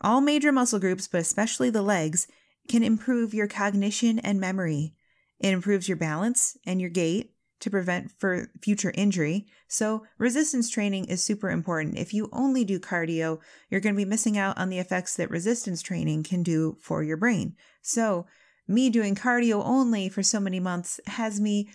[0.00, 2.26] All major muscle groups, but especially the legs,
[2.68, 4.94] can improve your cognition and memory.
[5.38, 9.46] It improves your balance and your gait to prevent for future injury.
[9.68, 11.96] So resistance training is super important.
[11.96, 15.30] If you only do cardio, you're going to be missing out on the effects that
[15.30, 17.56] resistance training can do for your brain.
[17.80, 18.26] So
[18.66, 21.70] me doing cardio only for so many months has me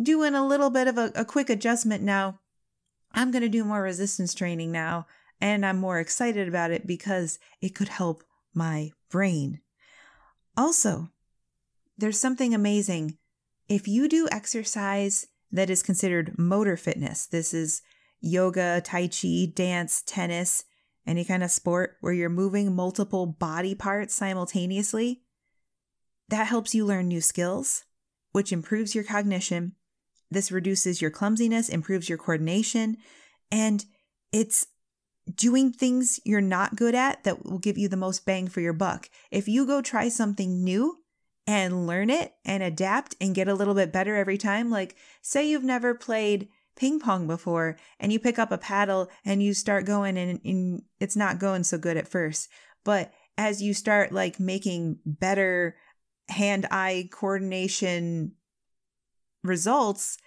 [0.00, 2.40] doing a little bit of a, a quick adjustment now.
[3.12, 5.06] I'm going to do more resistance training now,
[5.40, 8.22] and I'm more excited about it because it could help
[8.54, 9.60] my brain.
[10.56, 11.10] Also,
[11.96, 13.16] there's something amazing.
[13.68, 17.82] If you do exercise that is considered motor fitness, this is
[18.20, 20.64] yoga, tai chi, dance, tennis,
[21.06, 25.22] any kind of sport where you're moving multiple body parts simultaneously,
[26.28, 27.84] that helps you learn new skills,
[28.32, 29.74] which improves your cognition.
[30.30, 32.98] This reduces your clumsiness, improves your coordination,
[33.50, 33.84] and
[34.32, 34.66] it's
[35.34, 38.72] doing things you're not good at that will give you the most bang for your
[38.72, 39.10] buck.
[39.30, 40.98] If you go try something new
[41.46, 45.48] and learn it and adapt and get a little bit better every time, like say
[45.48, 49.84] you've never played ping pong before and you pick up a paddle and you start
[49.84, 52.48] going and, and it's not going so good at first.
[52.84, 55.76] But as you start like making better
[56.28, 58.32] hand eye coordination
[59.42, 60.18] results,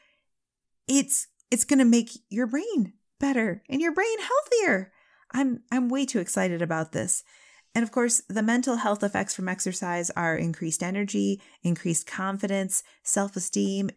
[0.88, 4.91] it's it's going to make your brain better and your brain healthier.
[5.32, 7.24] I'm I'm way too excited about this.
[7.74, 13.91] And of course, the mental health effects from exercise are increased energy, increased confidence, self-esteem,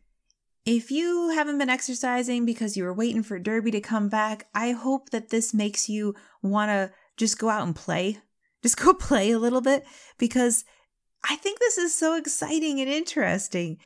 [0.65, 4.73] if you haven't been exercising because you were waiting for Derby to come back, I
[4.73, 8.19] hope that this makes you want to just go out and play.
[8.63, 9.85] Just go play a little bit
[10.19, 10.65] because
[11.29, 13.79] I think this is so exciting and interesting.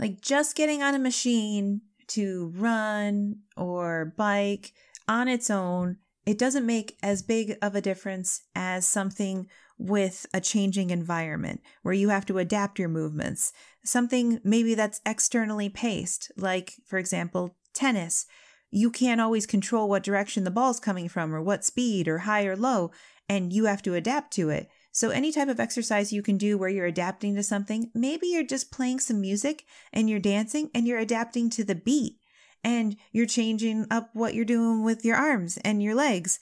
[0.00, 4.72] Like just getting on a machine to run or bike
[5.06, 10.40] on its own, it doesn't make as big of a difference as something with a
[10.40, 13.52] changing environment where you have to adapt your movements.
[13.84, 18.26] Something maybe that's externally paced, like, for example, tennis.
[18.70, 22.44] You can't always control what direction the ball's coming from or what speed or high
[22.44, 22.90] or low,
[23.28, 24.68] and you have to adapt to it.
[24.92, 28.42] So, any type of exercise you can do where you're adapting to something, maybe you're
[28.42, 32.16] just playing some music and you're dancing and you're adapting to the beat
[32.64, 36.40] and you're changing up what you're doing with your arms and your legs.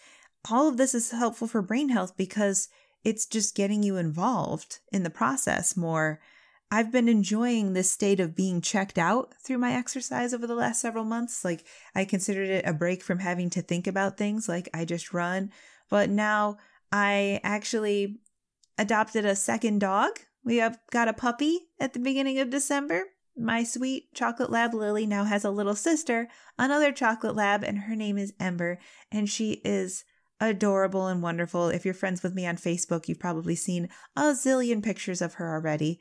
[0.51, 2.69] All of this is helpful for brain health because
[3.05, 6.21] it's just getting you involved in the process more.
[6.71, 10.81] I've been enjoying this state of being checked out through my exercise over the last
[10.81, 11.45] several months.
[11.45, 15.15] Like, I considered it a break from having to think about things like I just
[15.15, 15.51] run.
[15.89, 16.59] But now
[16.93, 18.21] I actually
[18.79, 20.21] adopted a second dog.
[20.45, 23.03] We have got a puppy at the beginning of December.
[23.37, 27.95] My sweet chocolate lab Lily now has a little sister, another chocolate lab, and her
[27.95, 28.79] name is Ember.
[29.13, 30.05] And she is
[30.41, 31.69] adorable and wonderful.
[31.69, 35.53] If you're friends with me on Facebook, you've probably seen a zillion pictures of her
[35.53, 36.01] already.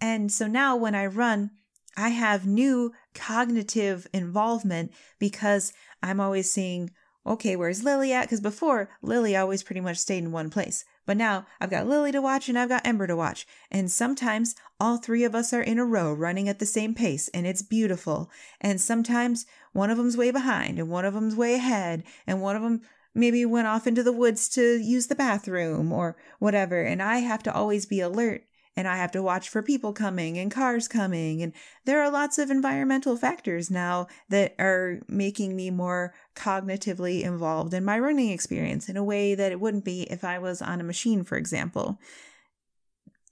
[0.00, 1.50] And so now when I run,
[1.96, 6.90] I have new cognitive involvement because I'm always seeing,
[7.26, 8.24] okay, where's Lily at?
[8.24, 10.84] Because before, Lily always pretty much stayed in one place.
[11.08, 13.46] But now I've got Lily to watch and I've got Ember to watch.
[13.70, 17.28] And sometimes all three of us are in a row running at the same pace
[17.28, 18.30] and it's beautiful.
[18.60, 22.56] And sometimes one of them's way behind and one of them's way ahead and one
[22.56, 22.82] of them
[23.14, 26.82] maybe went off into the woods to use the bathroom or whatever.
[26.82, 28.44] And I have to always be alert
[28.78, 31.42] and I have to watch for people coming and cars coming.
[31.42, 31.52] And
[31.84, 37.84] there are lots of environmental factors now that are making me more cognitively involved in
[37.84, 40.84] my running experience in a way that it wouldn't be if I was on a
[40.84, 41.98] machine, for example.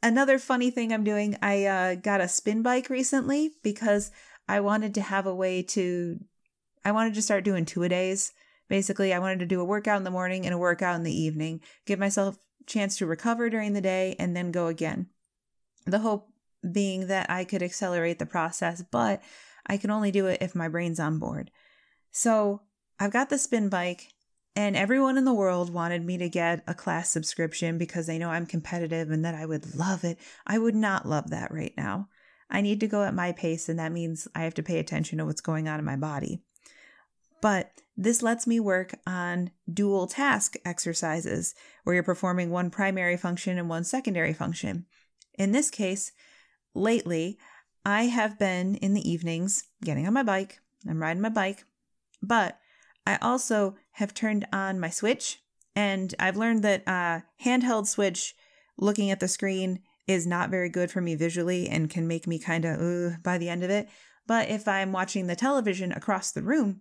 [0.03, 4.11] Another funny thing I'm doing, I uh, got a spin bike recently because
[4.49, 6.19] I wanted to have a way to,
[6.85, 8.33] I wanted to start doing two a days
[8.69, 11.17] Basically, I wanted to do a workout in the morning and a workout in the
[11.17, 15.07] evening, give myself a chance to recover during the day and then go again.
[15.87, 16.29] The hope
[16.71, 19.23] being that I could accelerate the process, but
[19.67, 21.51] I can only do it if my brain's on board.
[22.11, 22.63] So
[22.99, 24.13] I've got the spin bike,
[24.55, 28.31] and everyone in the world wanted me to get a class subscription because they know
[28.31, 30.19] I'm competitive and that I would love it.
[30.47, 32.09] I would not love that right now.
[32.49, 35.19] I need to go at my pace, and that means I have to pay attention
[35.19, 36.43] to what's going on in my body.
[37.41, 43.59] But this lets me work on dual task exercises where you're performing one primary function
[43.59, 44.87] and one secondary function.
[45.39, 46.13] In this case,
[46.75, 47.39] lately,
[47.85, 50.61] I have been in the evenings getting on my bike.
[50.89, 51.65] I'm riding my bike,
[52.23, 52.59] but
[53.07, 55.41] I also have turned on my switch
[55.75, 58.35] and I've learned that uh, handheld switch
[58.79, 62.39] looking at the screen is not very good for me visually and can make me
[62.39, 63.89] kind of by the end of it.
[64.27, 66.81] But if I'm watching the television across the room,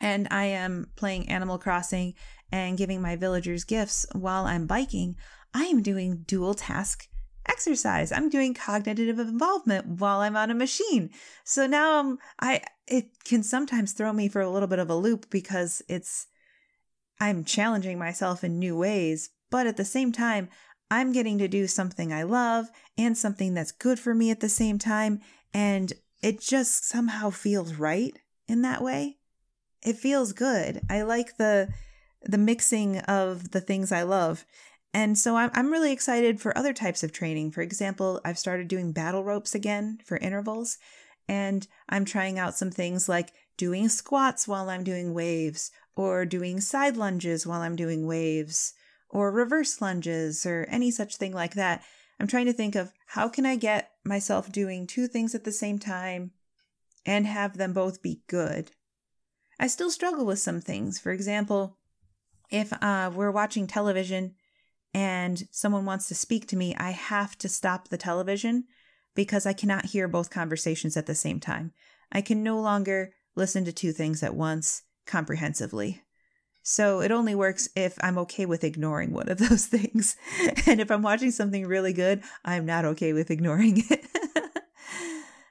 [0.00, 2.14] and I am playing Animal Crossing
[2.50, 5.14] and giving my villagers gifts while I'm biking,
[5.54, 7.08] I am doing dual task
[7.48, 8.12] exercise.
[8.12, 11.10] I'm doing cognitive involvement while I'm on a machine.
[11.44, 14.94] So now I'm, I it can sometimes throw me for a little bit of a
[14.94, 16.26] loop because it's
[17.20, 20.48] I'm challenging myself in new ways, but at the same time,
[20.90, 24.48] I'm getting to do something I love and something that's good for me at the
[24.48, 25.20] same time
[25.54, 28.18] and it just somehow feels right
[28.48, 29.18] in that way
[29.82, 30.80] it feels good.
[30.88, 31.68] I like the
[32.24, 34.46] the mixing of the things I love.
[34.94, 37.50] And so I'm, I'm really excited for other types of training.
[37.50, 40.78] For example, I've started doing battle ropes again for intervals,
[41.28, 46.60] and I'm trying out some things like doing squats while I'm doing waves, or doing
[46.60, 48.74] side lunges while I'm doing waves,
[49.08, 51.82] or reverse lunges, or any such thing like that.
[52.20, 55.52] I'm trying to think of how can I get myself doing two things at the
[55.52, 56.32] same time
[57.04, 58.70] and have them both be good.
[59.58, 60.98] I still struggle with some things.
[60.98, 61.78] For example,
[62.50, 64.34] if uh, we're watching television
[64.94, 68.64] and someone wants to speak to me, I have to stop the television
[69.14, 71.72] because I cannot hear both conversations at the same time.
[72.10, 76.02] I can no longer listen to two things at once comprehensively.
[76.62, 80.16] So it only works if I'm okay with ignoring one of those things.
[80.66, 84.06] and if I'm watching something really good, I'm not okay with ignoring it.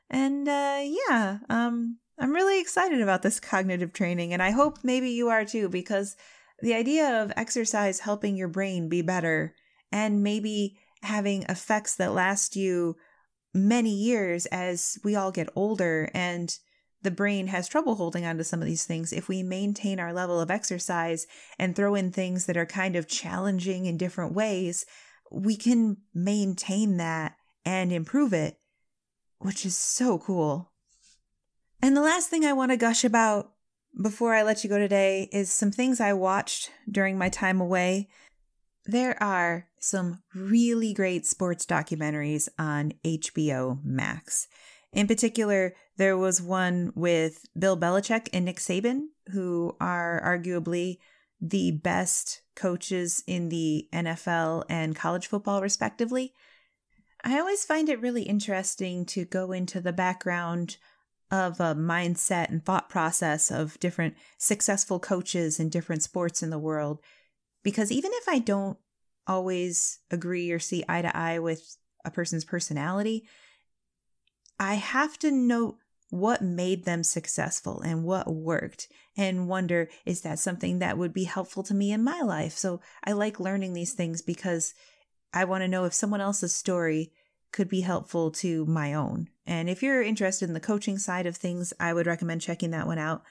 [0.09, 5.09] and uh, yeah, um, I'm really excited about this cognitive training, and I hope maybe
[5.09, 6.15] you are too, because
[6.61, 9.55] the idea of exercise helping your brain be better
[9.91, 12.95] and maybe having effects that last you
[13.53, 16.57] many years as we all get older and
[17.03, 19.11] the brain has trouble holding on to some of these things.
[19.11, 21.25] If we maintain our level of exercise
[21.57, 24.85] and throw in things that are kind of challenging in different ways,
[25.31, 27.35] we can maintain that
[27.65, 28.59] and improve it,
[29.39, 30.71] which is so cool.
[31.81, 33.51] And the last thing I want to gush about
[33.99, 38.09] before I let you go today is some things I watched during my time away.
[38.85, 44.47] There are some really great sports documentaries on HBO Max.
[44.93, 50.97] In particular, there was one with Bill Belichick and Nick Saban, who are arguably
[51.39, 56.33] the best coaches in the NFL and college football, respectively.
[57.23, 60.77] I always find it really interesting to go into the background
[61.31, 66.59] of a mindset and thought process of different successful coaches in different sports in the
[66.59, 66.99] world.
[67.63, 68.77] Because even if I don't
[69.25, 73.23] always agree or see eye to eye with a person's personality,
[74.59, 75.77] I have to note
[76.09, 81.23] what made them successful and what worked and wonder is that something that would be
[81.23, 82.57] helpful to me in my life.
[82.57, 84.73] So I like learning these things because
[85.33, 87.13] I want to know if someone else's story
[87.53, 89.29] could be helpful to my own.
[89.51, 92.87] And if you're interested in the coaching side of things, I would recommend checking that
[92.87, 93.23] one out.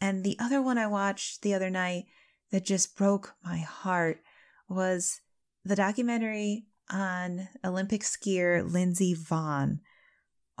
[0.00, 2.04] And the other one I watched the other night
[2.52, 4.20] that just broke my heart
[4.68, 5.20] was
[5.64, 9.80] the documentary on Olympic skier Lindsey Vonn.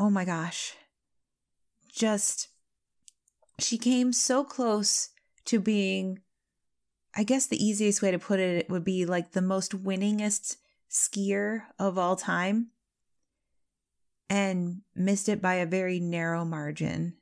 [0.00, 0.74] Oh my gosh.
[1.88, 2.48] Just,
[3.60, 5.10] she came so close
[5.44, 6.18] to being,
[7.14, 10.56] I guess the easiest way to put it would be like the most winningest
[10.90, 12.71] skier of all time
[14.32, 17.12] and missed it by a very narrow margin.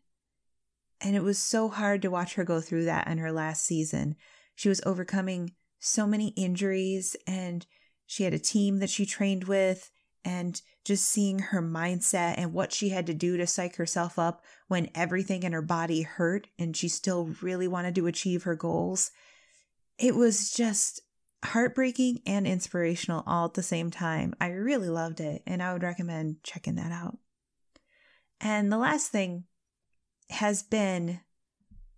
[1.00, 4.14] And it was so hard to watch her go through that in her last season.
[4.54, 7.66] She was overcoming so many injuries and
[8.06, 9.90] she had a team that she trained with
[10.24, 14.44] and just seeing her mindset and what she had to do to psych herself up
[14.68, 19.10] when everything in her body hurt and she still really wanted to achieve her goals.
[19.98, 21.00] It was just
[21.44, 24.34] heartbreaking and inspirational all at the same time.
[24.40, 27.18] I really loved it and I would recommend checking that out.
[28.40, 29.44] And the last thing
[30.30, 31.20] has been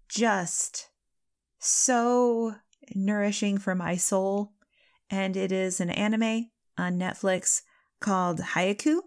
[0.08, 0.88] just
[1.58, 2.54] so
[2.94, 4.52] nourishing for my soul.
[5.10, 7.62] And it is an anime on Netflix
[8.00, 9.00] called Haikyuu.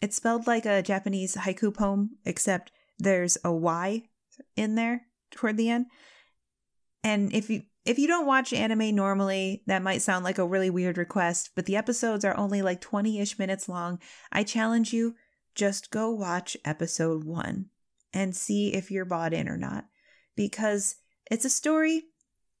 [0.00, 4.02] It's spelled like a Japanese haiku poem, except there's a Y
[4.56, 5.86] in there toward the end.
[7.02, 10.70] And if you if you don't watch anime normally, that might sound like a really
[10.70, 13.98] weird request, but the episodes are only like 20 ish minutes long.
[14.32, 15.14] I challenge you
[15.54, 17.66] just go watch episode one
[18.12, 19.86] and see if you're bought in or not.
[20.34, 20.96] Because
[21.30, 22.04] it's a story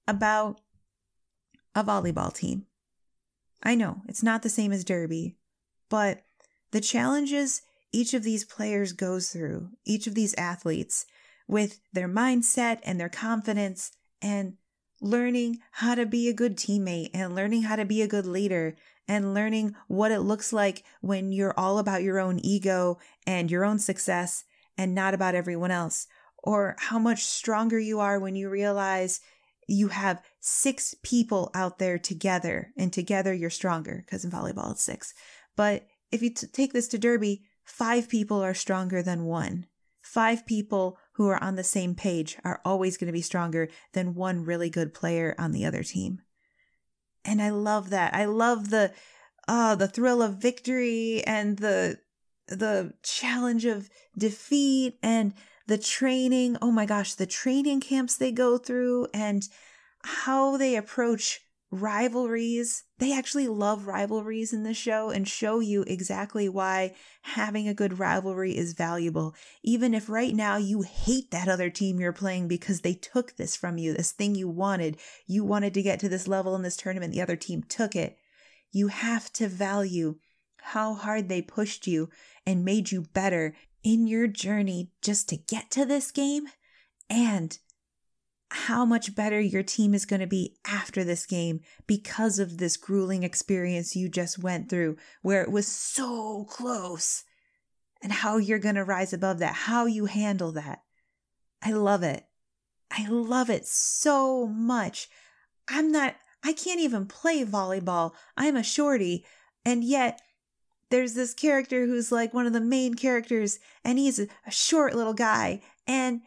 [0.06, 0.60] about
[1.74, 2.66] a volleyball team.
[3.62, 5.38] I know it's not the same as Derby,
[5.88, 6.24] but
[6.70, 7.62] the challenges
[7.92, 11.06] each of these players goes through, each of these athletes,
[11.48, 14.54] with their mindset and their confidence and
[15.04, 18.74] learning how to be a good teammate and learning how to be a good leader
[19.06, 23.66] and learning what it looks like when you're all about your own ego and your
[23.66, 24.44] own success
[24.78, 26.06] and not about everyone else.
[26.38, 29.20] Or how much stronger you are when you realize
[29.68, 34.82] you have six people out there together and together you're stronger because in volleyball it's
[34.82, 35.12] six.
[35.54, 39.66] But if you t- take this to Derby, five people are stronger than one.
[40.00, 44.14] Five people who are on the same page are always going to be stronger than
[44.14, 46.20] one really good player on the other team.
[47.24, 48.14] And I love that.
[48.14, 48.92] I love the
[49.46, 51.98] uh the thrill of victory and the
[52.48, 55.34] the challenge of defeat and
[55.66, 56.56] the training.
[56.60, 59.48] Oh my gosh, the training camps they go through and
[60.02, 61.40] how they approach
[61.80, 62.84] rivalries.
[62.98, 67.98] They actually love rivalries in the show and show you exactly why having a good
[67.98, 69.34] rivalry is valuable.
[69.62, 73.56] Even if right now you hate that other team you're playing because they took this
[73.56, 74.98] from you, this thing you wanted.
[75.26, 78.16] You wanted to get to this level in this tournament, the other team took it.
[78.70, 80.16] You have to value
[80.58, 82.08] how hard they pushed you
[82.46, 86.46] and made you better in your journey just to get to this game
[87.10, 87.58] and
[88.54, 92.76] how much better your team is going to be after this game because of this
[92.76, 97.24] grueling experience you just went through where it was so close
[98.00, 100.82] and how you're going to rise above that, how you handle that.
[101.62, 102.24] I love it.
[102.90, 105.08] I love it so much.
[105.68, 108.12] I'm not, I can't even play volleyball.
[108.36, 109.24] I'm a shorty.
[109.64, 110.20] And yet,
[110.90, 115.14] there's this character who's like one of the main characters, and he's a, short little
[115.14, 115.60] guy.
[115.88, 116.20] And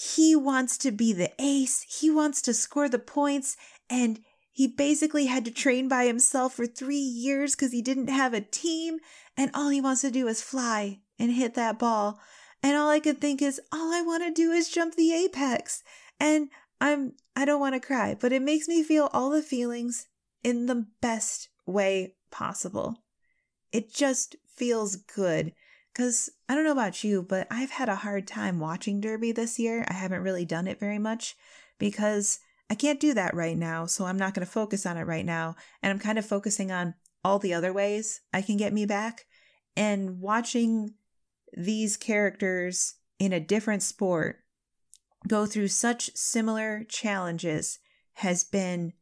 [0.00, 3.58] he wants to be the ace, he wants to score the points,
[3.90, 4.20] and
[4.50, 8.40] he basically had to train by himself for three years because he didn't have a
[8.40, 9.00] team,
[9.36, 12.18] and all he wants to do is fly and hit that ball.
[12.62, 15.82] And all I could think is, all I want to do is jump the apex.
[16.18, 16.48] And
[16.80, 20.08] I'm, I don't want to cry, but it makes me feel all the feelings
[20.42, 23.02] in the best way possible.
[23.70, 25.52] It just feels good
[25.92, 29.58] because I don't know about you, but I've had a hard time watching Derby this
[29.58, 29.84] year.
[29.88, 31.36] I haven't really done it very much
[31.78, 32.38] because
[32.68, 33.86] I can't do that right now.
[33.86, 35.56] So I'm not going to focus on it right now.
[35.82, 39.26] And I'm kind of focusing on all the other ways I can get me back.
[39.76, 40.94] And watching
[41.52, 44.38] these characters in a different sport
[45.26, 47.78] go through such similar challenges
[48.14, 48.92] has been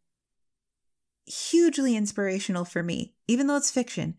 [1.26, 4.16] hugely inspirational for me, even though it's fiction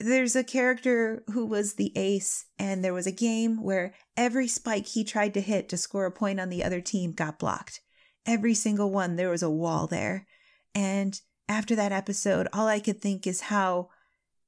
[0.00, 4.86] there's a character who was the ace, and there was a game where every spike
[4.86, 7.80] he tried to hit to score a point on the other team got blocked.
[8.24, 10.26] Every single one, there was a wall there.
[10.74, 13.88] And after that episode, all I could think is how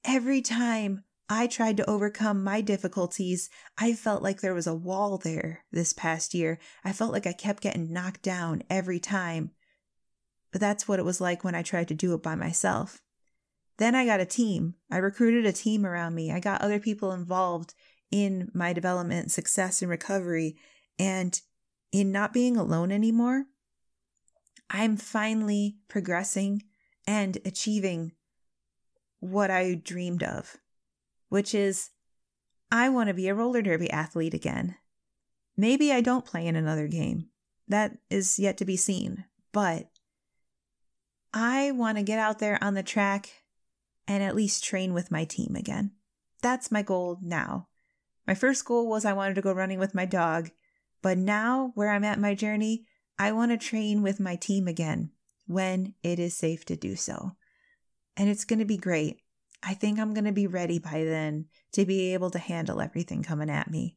[0.05, 3.49] every time I tried to overcome my difficulties,
[3.79, 6.59] I felt like there was a wall there this past year.
[6.85, 9.53] I felt like I kept getting knocked down every time.
[10.53, 13.01] But that's what it was like when I tried to do it by myself.
[13.81, 14.75] Then I got a team.
[14.91, 16.31] I recruited a team around me.
[16.31, 17.73] I got other people involved
[18.11, 20.59] in my development, success, and recovery.
[20.99, 21.41] And
[21.91, 23.47] in not being alone anymore,
[24.69, 26.65] I'm finally progressing
[27.07, 28.13] and achieving
[29.19, 30.59] what I dreamed of,
[31.31, 31.89] which is
[32.71, 34.77] I want to be a roller derby athlete again.
[35.57, 37.31] Maybe I don't play in another game.
[37.67, 39.25] That is yet to be seen.
[39.53, 39.89] But
[41.33, 43.40] I want to get out there on the track
[44.11, 45.93] and at least train with my team again.
[46.43, 47.69] That's my goal now.
[48.27, 50.51] My first goal was I wanted to go running with my dog,
[51.01, 52.87] but now where I'm at my journey,
[53.21, 55.13] I want to train with my team again
[55.47, 57.37] when it is safe to do so.
[58.17, 59.21] And it's going to be great.
[59.63, 63.23] I think I'm going to be ready by then to be able to handle everything
[63.23, 63.97] coming at me.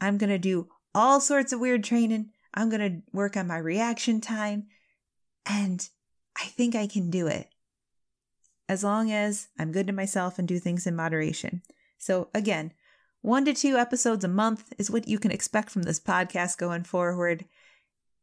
[0.00, 2.30] I'm going to do all sorts of weird training.
[2.54, 4.68] I'm going to work on my reaction time.
[5.44, 5.88] And
[6.36, 7.48] I think I can do it
[8.70, 11.62] as long as I'm good to myself and do things in moderation.
[11.98, 12.72] So, again,
[13.20, 16.84] one to two episodes a month is what you can expect from this podcast going
[16.84, 17.46] forward.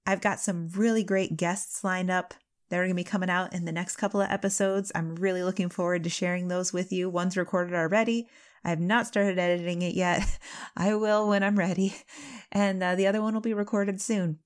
[0.05, 2.33] I've got some really great guests lined up
[2.69, 4.89] that are going to be coming out in the next couple of episodes.
[4.95, 7.09] I'm really looking forward to sharing those with you.
[7.09, 8.29] One's recorded already.
[8.63, 10.39] I have not started editing it yet.
[10.77, 11.93] I will when I'm ready.
[12.53, 14.39] And uh, the other one will be recorded soon.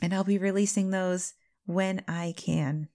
[0.00, 1.34] And I'll be releasing those
[1.66, 2.86] when I can.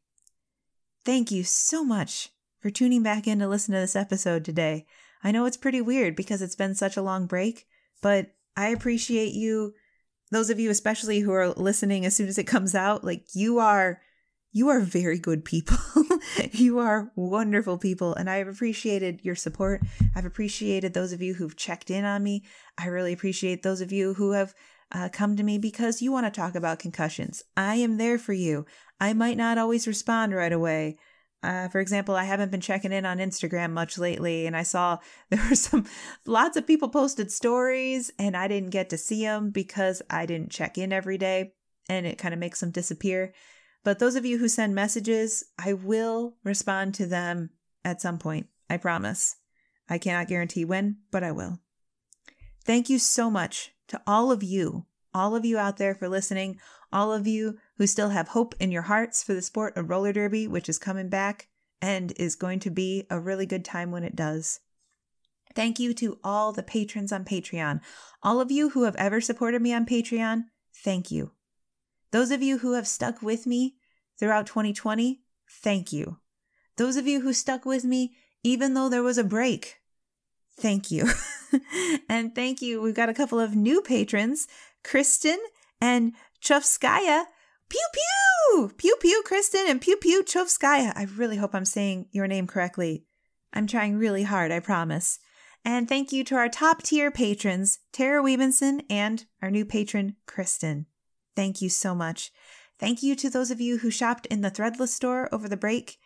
[1.08, 4.86] Thank you so much for tuning back in to listen to this episode today.
[5.24, 7.66] I know it's pretty weird because it's been such a long break,
[8.01, 9.74] but I appreciate you,
[10.32, 13.05] those of you especially who are listening as soon as it comes out.
[13.05, 14.01] Like you are
[14.51, 15.78] you are very good people.
[16.51, 18.14] you are wonderful people.
[18.14, 19.84] And I've appreciated your support.
[20.14, 22.43] I've appreciated those of you who've checked in on me.
[22.78, 24.53] I really appreciate those of you who have
[24.91, 27.43] uh, come to me because you want to talk about concussions.
[27.55, 28.66] I am there for you.
[28.99, 30.97] I might not always respond right away.
[31.43, 34.97] Uh, for example, I haven't been checking in on Instagram much lately, and I saw
[35.29, 35.85] there were some
[36.25, 40.51] lots of people posted stories, and I didn't get to see them because I didn't
[40.51, 41.53] check in every day,
[41.87, 43.33] and it kind of makes them disappear.
[43.83, 47.51] But those of you who send messages, I will respond to them
[47.85, 48.47] at some point.
[48.69, 49.37] I promise.
[49.89, 51.59] I cannot guarantee when, but I will.
[52.65, 54.85] Thank you so much to all of you,
[55.18, 56.59] all of you out there for listening,
[56.93, 60.13] all of you who still have hope in your hearts for the sport of roller
[60.13, 61.47] derby, which is coming back
[61.82, 64.59] and is going to be a really good time when it does.
[65.55, 67.82] Thank you to all the patrons on Patreon.
[68.22, 70.45] All of you who have ever supported me on Patreon,
[70.84, 71.32] thank you.
[72.11, 73.76] Those of you who have stuck with me
[74.20, 76.20] throughout 2020, thank you.
[76.78, 79.78] Those of you who stuck with me, even though there was a break,
[80.57, 81.09] thank you.
[82.09, 82.82] and thank you.
[82.82, 84.47] We've got a couple of new patrons,
[84.88, 85.38] Kristen
[85.81, 87.25] and Chufskaya.
[87.67, 88.71] Pew pew!
[88.77, 90.93] Pew pew, Kristen, and pew pew, Chufskaya.
[90.95, 93.03] I really hope I'm saying your name correctly.
[93.51, 95.19] I'm trying really hard, I promise.
[95.65, 100.85] And thank you to our top tier patrons, Tara Webenson and our new patron, Kristen.
[101.35, 102.31] Thank you so much.
[102.79, 105.97] Thank you to those of you who shopped in the Threadless store over the break.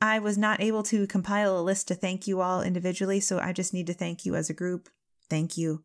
[0.00, 3.52] I was not able to compile a list to thank you all individually, so I
[3.52, 4.88] just need to thank you as a group.
[5.28, 5.84] Thank you.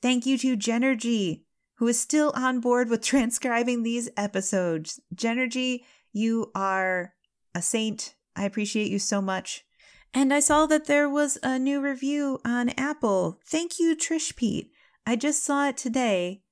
[0.00, 1.42] Thank you to Genergy,
[1.80, 5.00] who is still on board with transcribing these episodes.
[5.14, 5.80] Genergy,
[6.12, 7.14] you are
[7.54, 8.14] a saint.
[8.36, 9.64] I appreciate you so much.
[10.12, 13.40] And I saw that there was a new review on Apple.
[13.46, 14.70] Thank you, Trish Pete.
[15.06, 16.42] I just saw it today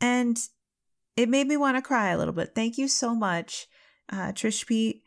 [0.00, 0.38] and
[1.14, 2.54] it made me want to cry a little bit.
[2.54, 3.66] Thank you so much.
[4.10, 5.02] Uh, Trish Pete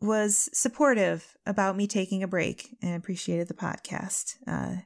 [0.00, 4.36] was supportive about me taking a break and appreciated the podcast.
[4.46, 4.82] Uh,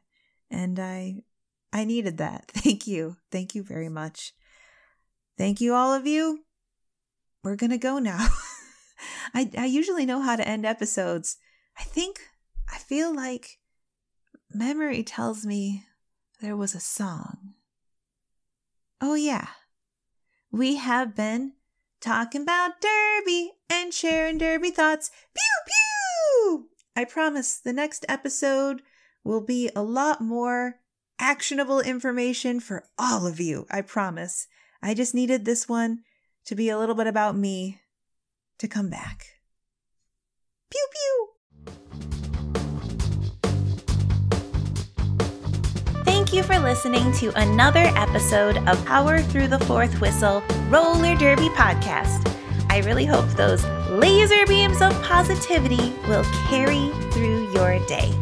[0.51, 1.25] and I,
[1.73, 2.51] I needed that.
[2.55, 3.17] Thank you.
[3.31, 4.33] Thank you very much.
[5.39, 6.41] Thank you, all of you.
[7.43, 8.29] We're going to go now.
[9.35, 11.39] I, I usually know how to end episodes.
[11.79, 12.21] I think,
[12.71, 13.59] I feel like
[14.53, 15.85] memory tells me
[16.41, 17.55] there was a song.
[19.01, 19.47] Oh, yeah.
[20.51, 21.53] We have been
[22.01, 25.11] talking about Derby and sharing Derby thoughts.
[25.35, 26.69] Pew pew!
[26.97, 28.83] I promise the next episode
[29.25, 30.80] will be a lot more
[31.21, 33.67] actionable information for all of you.
[33.71, 34.49] I promise.
[34.83, 36.01] I just needed this one
[36.47, 37.81] to be a little bit about me
[38.59, 39.27] to come back.
[40.71, 41.27] Pew pew!
[46.05, 51.49] Thank you for listening to another episode of Power Through the Fourth Whistle Roller Derby
[51.51, 52.27] podcast.
[52.71, 58.15] I really hope those laser beams of positivity will carry through your day.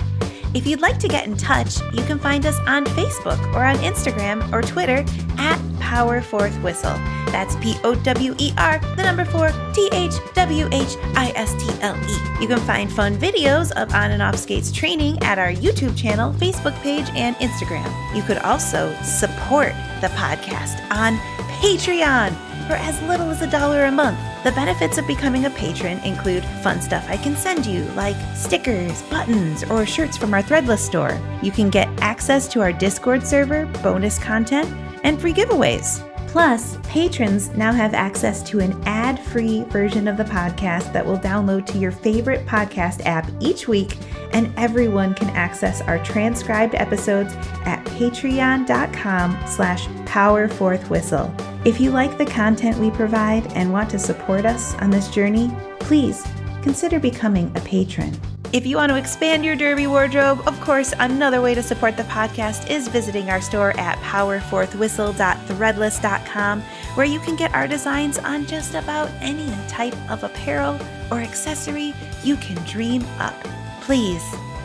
[0.55, 3.77] If you'd like to get in touch, you can find us on Facebook or on
[3.79, 5.05] Instagram or Twitter
[5.37, 6.95] at Power Fourth Whistle.
[7.27, 11.53] That's P O W E R, the number four, T H W H I S
[11.55, 12.43] T L E.
[12.43, 16.33] You can find fun videos of on and off skates training at our YouTube channel,
[16.35, 17.93] Facebook page, and Instagram.
[18.17, 21.17] You could also support the podcast on
[21.61, 22.31] Patreon
[22.67, 24.19] for as little as a dollar a month.
[24.45, 29.03] The benefits of becoming a patron include fun stuff I can send you, like stickers,
[29.03, 31.21] buttons, or shirts from our Threadless store.
[31.43, 34.69] You can get access to our Discord server, bonus content,
[35.03, 36.05] and free giveaways.
[36.29, 41.19] Plus, patrons now have access to an ad free version of the podcast that will
[41.19, 43.97] download to your favorite podcast app each week,
[44.33, 47.33] and everyone can access our transcribed episodes
[47.65, 51.48] at patreon.com slash powerfourthwhistle.
[51.65, 55.51] If you like the content we provide and want to support us on this journey,
[55.81, 56.25] please
[56.63, 58.17] consider becoming a patron.
[58.53, 62.05] If you want to expand your derby wardrobe, of course, another way to support the
[62.05, 66.63] podcast is visiting our store at powerfourthwhistle.threadless.com,
[66.95, 70.79] where you can get our designs on just about any type of apparel
[71.11, 71.93] or accessory
[72.23, 73.35] you can dream up.
[73.83, 74.25] Please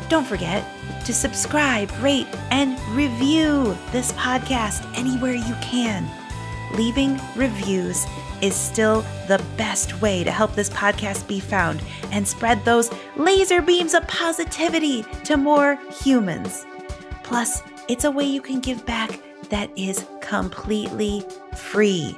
[0.09, 0.63] don't forget
[1.05, 6.07] to subscribe, rate, and review this podcast anywhere you can.
[6.73, 8.05] Leaving reviews
[8.41, 13.61] is still the best way to help this podcast be found and spread those laser
[13.61, 16.65] beams of positivity to more humans.
[17.23, 19.19] Plus, it's a way you can give back
[19.49, 21.23] that is completely
[21.55, 22.15] free.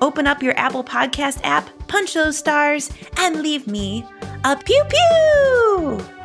[0.00, 4.04] Open up your Apple Podcast app, punch those stars, and leave me
[4.44, 6.21] a pew pew!